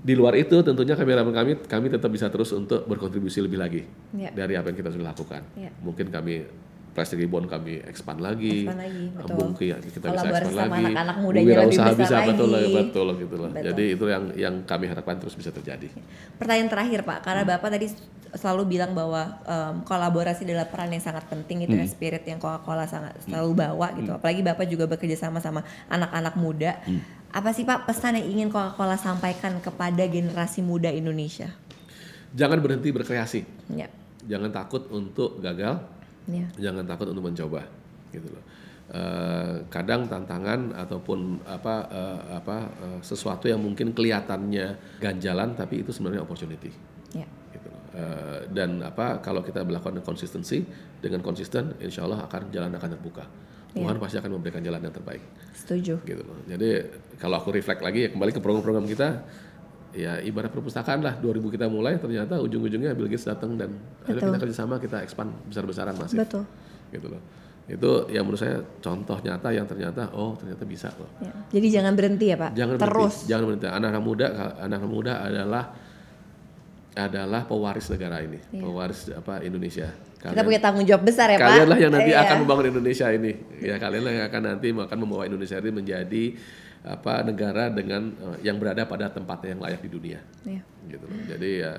Di 0.03 0.19
luar 0.19 0.35
itu 0.35 0.59
tentunya 0.59 0.99
kami 0.99 1.15
harapan 1.15 1.31
kami 1.31 1.51
kami 1.63 1.87
tetap 1.87 2.11
bisa 2.11 2.27
terus 2.27 2.51
untuk 2.51 2.83
berkontribusi 2.83 3.39
lebih 3.39 3.55
lagi 3.55 3.81
Ya. 4.11 4.35
dari 4.35 4.59
apa 4.59 4.67
yang 4.67 4.77
kita 4.83 4.91
sudah 4.91 5.15
lakukan. 5.15 5.47
Ya. 5.55 5.71
Mungkin 5.79 6.11
kami 6.11 6.43
plastic 6.93 7.17
ribbon 7.17 7.45
kami 7.45 7.81
expand 7.83 8.17
lagi, 8.17 8.63
Expand 8.63 8.79
lagi, 8.79 9.03
betul. 9.11 9.47
Ki- 9.53 9.73
kita 9.89 10.05
bisa 10.07 10.25
expand 10.25 10.45
sama 10.47 10.75
lagi, 10.77 10.83
anak-anak 10.85 11.15
Wirausaha 11.41 11.89
besar 11.89 11.97
bisa 11.97 12.15
betul 12.23 12.49
lagi. 12.49 12.71
betul 12.71 13.07
gitu 13.17 13.35
loh. 13.35 13.49
Betul. 13.49 13.65
Jadi 13.65 13.83
itu 13.91 14.05
yang 14.05 14.23
yang 14.33 14.55
kami 14.63 14.85
harapkan 14.85 15.17
terus 15.17 15.33
bisa 15.33 15.49
terjadi. 15.49 15.89
Pertanyaan 16.35 16.69
terakhir 16.69 17.01
Pak, 17.01 17.17
Hmm. 17.17 17.25
karena 17.25 17.43
Bapak 17.43 17.69
tadi 17.69 17.87
selalu 18.31 18.63
bilang 18.67 18.91
bahwa 18.91 19.21
em, 19.43 19.75
kolaborasi 19.83 20.41
adalah 20.43 20.65
peran 20.65 20.89
yang 20.89 21.01
sangat 21.01 21.25
penting 21.27 21.61
itu 21.61 21.71
Hmm. 21.71 21.81
ya 21.81 21.87
spirit 21.87 22.23
yang 22.23 22.37
Coca-Cola 22.37 22.85
sangat 22.85 23.17
selalu 23.21 23.51
bawa 23.55 23.93
gitu. 23.93 24.09
Apalagi 24.09 24.41
Bapak 24.41 24.65
juga 24.65 24.85
bekerja 24.85 25.17
sama 25.19 25.37
sama 25.37 25.61
anak-anak 25.87 26.33
muda. 26.35 26.77
Hmm. 26.83 27.01
Apa 27.29 27.49
sih 27.49 27.61
Pak 27.61 27.85
pesan 27.85 28.13
yang 28.15 28.29
ingin 28.31 28.47
Coca-Cola 28.47 28.93
sampaikan 28.95 29.57
kepada 29.59 30.01
generasi 30.03 30.61
muda 30.61 30.87
Indonesia? 30.87 31.49
Jangan 32.31 32.57
berhenti 32.59 32.89
berkreasi. 32.89 33.41
Ya. 33.69 33.89
Jangan 34.23 34.49
takut 34.49 34.89
untuk 34.89 35.37
gagal, 35.37 35.77
Ya. 36.25 36.47
jangan 36.57 36.87
takut 36.87 37.11
untuk 37.11 37.25
mencoba 37.27 37.63
gitu 38.11 38.29
loh 38.31 38.43
Eh, 38.93 39.55
kadang 39.71 40.05
tantangan 40.11 40.75
ataupun 40.75 41.39
apa 41.47 41.87
eh, 41.87 42.19
apa 42.35 42.67
eh, 42.83 42.99
sesuatu 42.99 43.47
yang 43.47 43.57
mungkin 43.57 43.95
kelihatannya 43.95 44.99
ganjalan 44.99 45.55
tapi 45.55 45.81
itu 45.81 45.95
sebenarnya 45.95 46.19
opportunity 46.21 46.67
Ya. 47.15 47.23
gitu 47.55 47.71
loh. 47.71 47.79
Eh, 47.95 48.39
dan 48.51 48.83
apa 48.83 49.23
kalau 49.23 49.39
kita 49.39 49.63
melakukan 49.63 50.03
konsistensi 50.03 50.67
dengan 50.99 51.23
konsisten 51.23 51.73
insya 51.79 52.03
Allah 52.03 52.27
akan 52.27 52.51
jalan 52.51 52.75
akan 52.75 52.89
terbuka 52.99 53.23
Tuhan 53.71 53.97
pasti 53.97 54.19
akan 54.19 54.37
memberikan 54.37 54.61
jalan 54.61 54.83
yang 54.83 54.93
terbaik 54.93 55.23
Setuju. 55.55 56.03
gitu 56.03 56.21
loh 56.21 56.43
jadi 56.45 56.83
kalau 57.17 57.39
aku 57.39 57.55
reflect 57.55 57.81
lagi 57.81 58.05
ya 58.05 58.09
kembali 58.11 58.35
ke 58.35 58.43
program-program 58.43 58.85
kita 58.85 59.07
ya 59.93 60.17
ibarat 60.19 60.49
perpustakaan 60.49 60.99
lah 60.99 61.15
2000 61.15 61.39
kita 61.49 61.65
mulai 61.65 61.95
ternyata 61.95 62.37
ujung-ujungnya 62.37 62.91
Bill 62.91 63.07
Gates 63.07 63.23
datang 63.23 63.53
dan 63.53 63.73
akhirnya 64.01 64.25
kita 64.27 64.39
kerjasama 64.41 64.75
kita 64.77 64.97
expand 64.99 65.29
besar-besaran 65.45 65.93
masih 65.95 66.17
Betul. 66.17 66.43
gitu 66.89 67.07
loh 67.07 67.21
itu 67.63 67.91
yang 68.09 68.23
menurut 68.23 68.37
saya 68.37 68.59
contoh 68.77 69.15
nyata 69.17 69.47
yang 69.49 69.63
ternyata 69.63 70.11
oh 70.11 70.35
ternyata 70.35 70.63
bisa 70.63 70.91
loh 70.93 71.07
Ya. 71.17 71.31
Jadi 71.49 71.67
jangan 71.71 71.93
berhenti 71.93 72.25
ya 72.27 72.35
Pak. 72.35 72.51
jangan 72.51 72.75
Terus. 72.75 72.91
berhenti, 73.15 73.29
jangan 73.29 73.43
berhenti 73.47 73.67
anak-anak 73.69 74.03
muda 74.03 74.25
anak-anak 74.59 74.91
muda 74.91 75.13
adalah 75.21 75.63
adalah 76.93 77.41
pewaris 77.43 77.87
negara 77.87 78.21
ini 78.21 78.37
pewaris 78.51 79.09
apa 79.09 79.41
Indonesia 79.41 79.89
Kita 80.23 80.39
punya 80.39 80.55
tanggung 80.57 80.83
jawab 80.83 81.03
besar 81.03 81.27
ya 81.27 81.35
Pak. 81.35 81.47
kalianlah 81.49 81.75
yang 81.77 81.91
nanti 81.91 82.11
Iya. 82.11 82.23
akan 82.23 82.37
membangun 82.41 82.65
Indonesia 82.69 83.07
ini 83.09 83.31
ya 83.59 83.75
kalianlah 83.75 84.11
yang 84.13 84.25
akan 84.25 84.41
nanti 84.45 84.67
akan 84.71 84.97
membawa 84.97 85.23
Indonesia 85.23 85.57
ini 85.57 85.71
menjadi 85.73 86.23
apa 86.83 87.23
negara 87.23 87.71
dengan 87.71 88.11
eh, 88.11 88.47
yang 88.47 88.59
berada 88.59 88.83
pada 88.83 89.07
tempatnya 89.07 89.55
yang 89.55 89.61
layak 89.63 89.81
di 89.83 89.89
dunia 89.89 90.19
Iya. 90.43 90.63
Gitu 90.87 91.05
loh 91.05 91.19
jadi 91.25 91.49
ya 91.59 91.71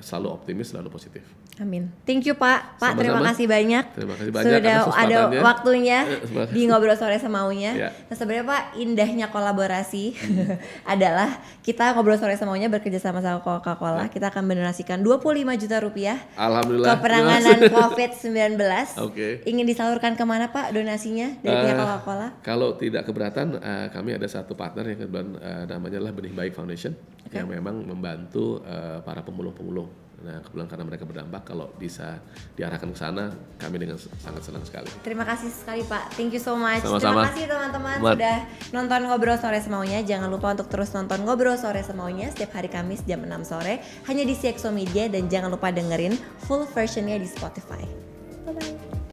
selalu 0.00 0.28
optimis 0.32 0.70
selalu 0.70 0.88
positif 0.90 1.22
Amin. 1.60 1.92
Thank 2.08 2.24
you 2.24 2.32
Pak. 2.32 2.80
Pak 2.80 2.96
Sama-sama. 2.96 3.00
terima 3.04 3.20
kasih 3.28 3.44
banyak. 3.44 3.84
Terima 3.92 4.14
kasih 4.16 4.32
banyak 4.32 4.46
Sudah 4.48 4.60
ada 4.96 5.18
waktunya 5.44 5.98
Eh, 6.08 6.48
di 6.48 6.64
ngobrol 6.64 6.96
sore 6.96 7.20
semaunya. 7.20 7.76
Ya. 7.76 7.88
Nah 7.92 8.16
sebenarnya 8.16 8.46
Pak 8.48 8.62
indahnya 8.80 9.28
kolaborasi 9.28 10.16
adalah 10.96 11.28
kita 11.60 11.92
ngobrol 11.92 12.16
sore 12.16 12.40
semaunya 12.40 12.72
bekerja 12.72 12.96
sama 12.96 13.20
sama 13.20 13.44
Coca-Cola. 13.44 14.08
Kita 14.08 14.32
akan 14.32 14.48
mendonasikan 14.48 15.04
25 15.04 15.60
juta 15.60 15.76
rupiah 15.78 16.16
alhamdulillah 16.40 16.88
ke 16.88 16.94
penanganan 17.04 17.58
COVID-19. 17.76 18.56
Oke. 19.04 19.28
Ingin 19.44 19.68
disalurkan 19.68 20.16
ke 20.16 20.24
mana 20.24 20.48
Pak 20.48 20.72
donasinya 20.72 21.36
dari 21.44 21.52
pihak 21.52 21.76
Eh, 21.76 21.78
Coca-Cola? 21.78 22.28
Kalau 22.40 22.80
tidak 22.80 23.04
keberatan, 23.04 23.60
eh, 23.60 23.86
kami 23.92 24.16
ada 24.16 24.24
satu 24.24 24.56
partner 24.56 24.88
yang 24.88 25.04
kebetulan 25.04 25.28
eh, 25.36 25.64
namanya 25.68 26.00
adalah 26.00 26.16
Benih 26.16 26.32
Baik 26.32 26.56
Foundation 26.56 26.96
yang 27.32 27.48
memang 27.48 27.88
membantu 27.88 28.51
eh, 28.60 28.98
para 29.00 29.24
pemulung-pemulung. 29.24 30.02
Nah, 30.22 30.38
kebetulan 30.38 30.68
karena 30.70 30.84
mereka 30.86 31.02
berdampak, 31.02 31.42
kalau 31.42 31.66
bisa 31.74 32.22
diarahkan 32.54 32.94
ke 32.94 32.98
sana, 32.98 33.34
kami 33.58 33.82
dengan 33.82 33.98
sangat 33.98 34.42
senang 34.46 34.62
sekali. 34.62 34.86
Terima 35.02 35.26
kasih 35.26 35.50
sekali 35.50 35.82
Pak. 35.82 36.14
Thank 36.14 36.38
you 36.38 36.42
so 36.42 36.54
much. 36.54 36.78
Sama-sama. 36.86 37.26
Terima 37.26 37.30
kasih 37.34 37.44
teman-teman 37.50 37.96
sudah 37.98 38.38
nonton 38.70 39.00
Ngobrol 39.10 39.38
Sore 39.42 39.58
Semaunya. 39.58 39.98
Jangan 40.06 40.30
lupa 40.30 40.54
untuk 40.54 40.70
terus 40.70 40.94
nonton 40.94 41.26
Ngobrol 41.26 41.58
Sore 41.58 41.82
Semaunya 41.82 42.30
setiap 42.30 42.54
hari 42.54 42.70
Kamis 42.70 43.02
jam 43.02 43.26
6 43.26 43.50
sore 43.50 43.82
hanya 44.06 44.22
di 44.22 44.34
CXO 44.38 44.70
Media 44.70 45.10
dan 45.10 45.26
jangan 45.26 45.50
lupa 45.50 45.74
dengerin 45.74 46.14
full 46.46 46.70
versionnya 46.70 47.18
di 47.18 47.26
Spotify. 47.26 47.82
Bye 48.46 48.54
bye. 48.54 48.91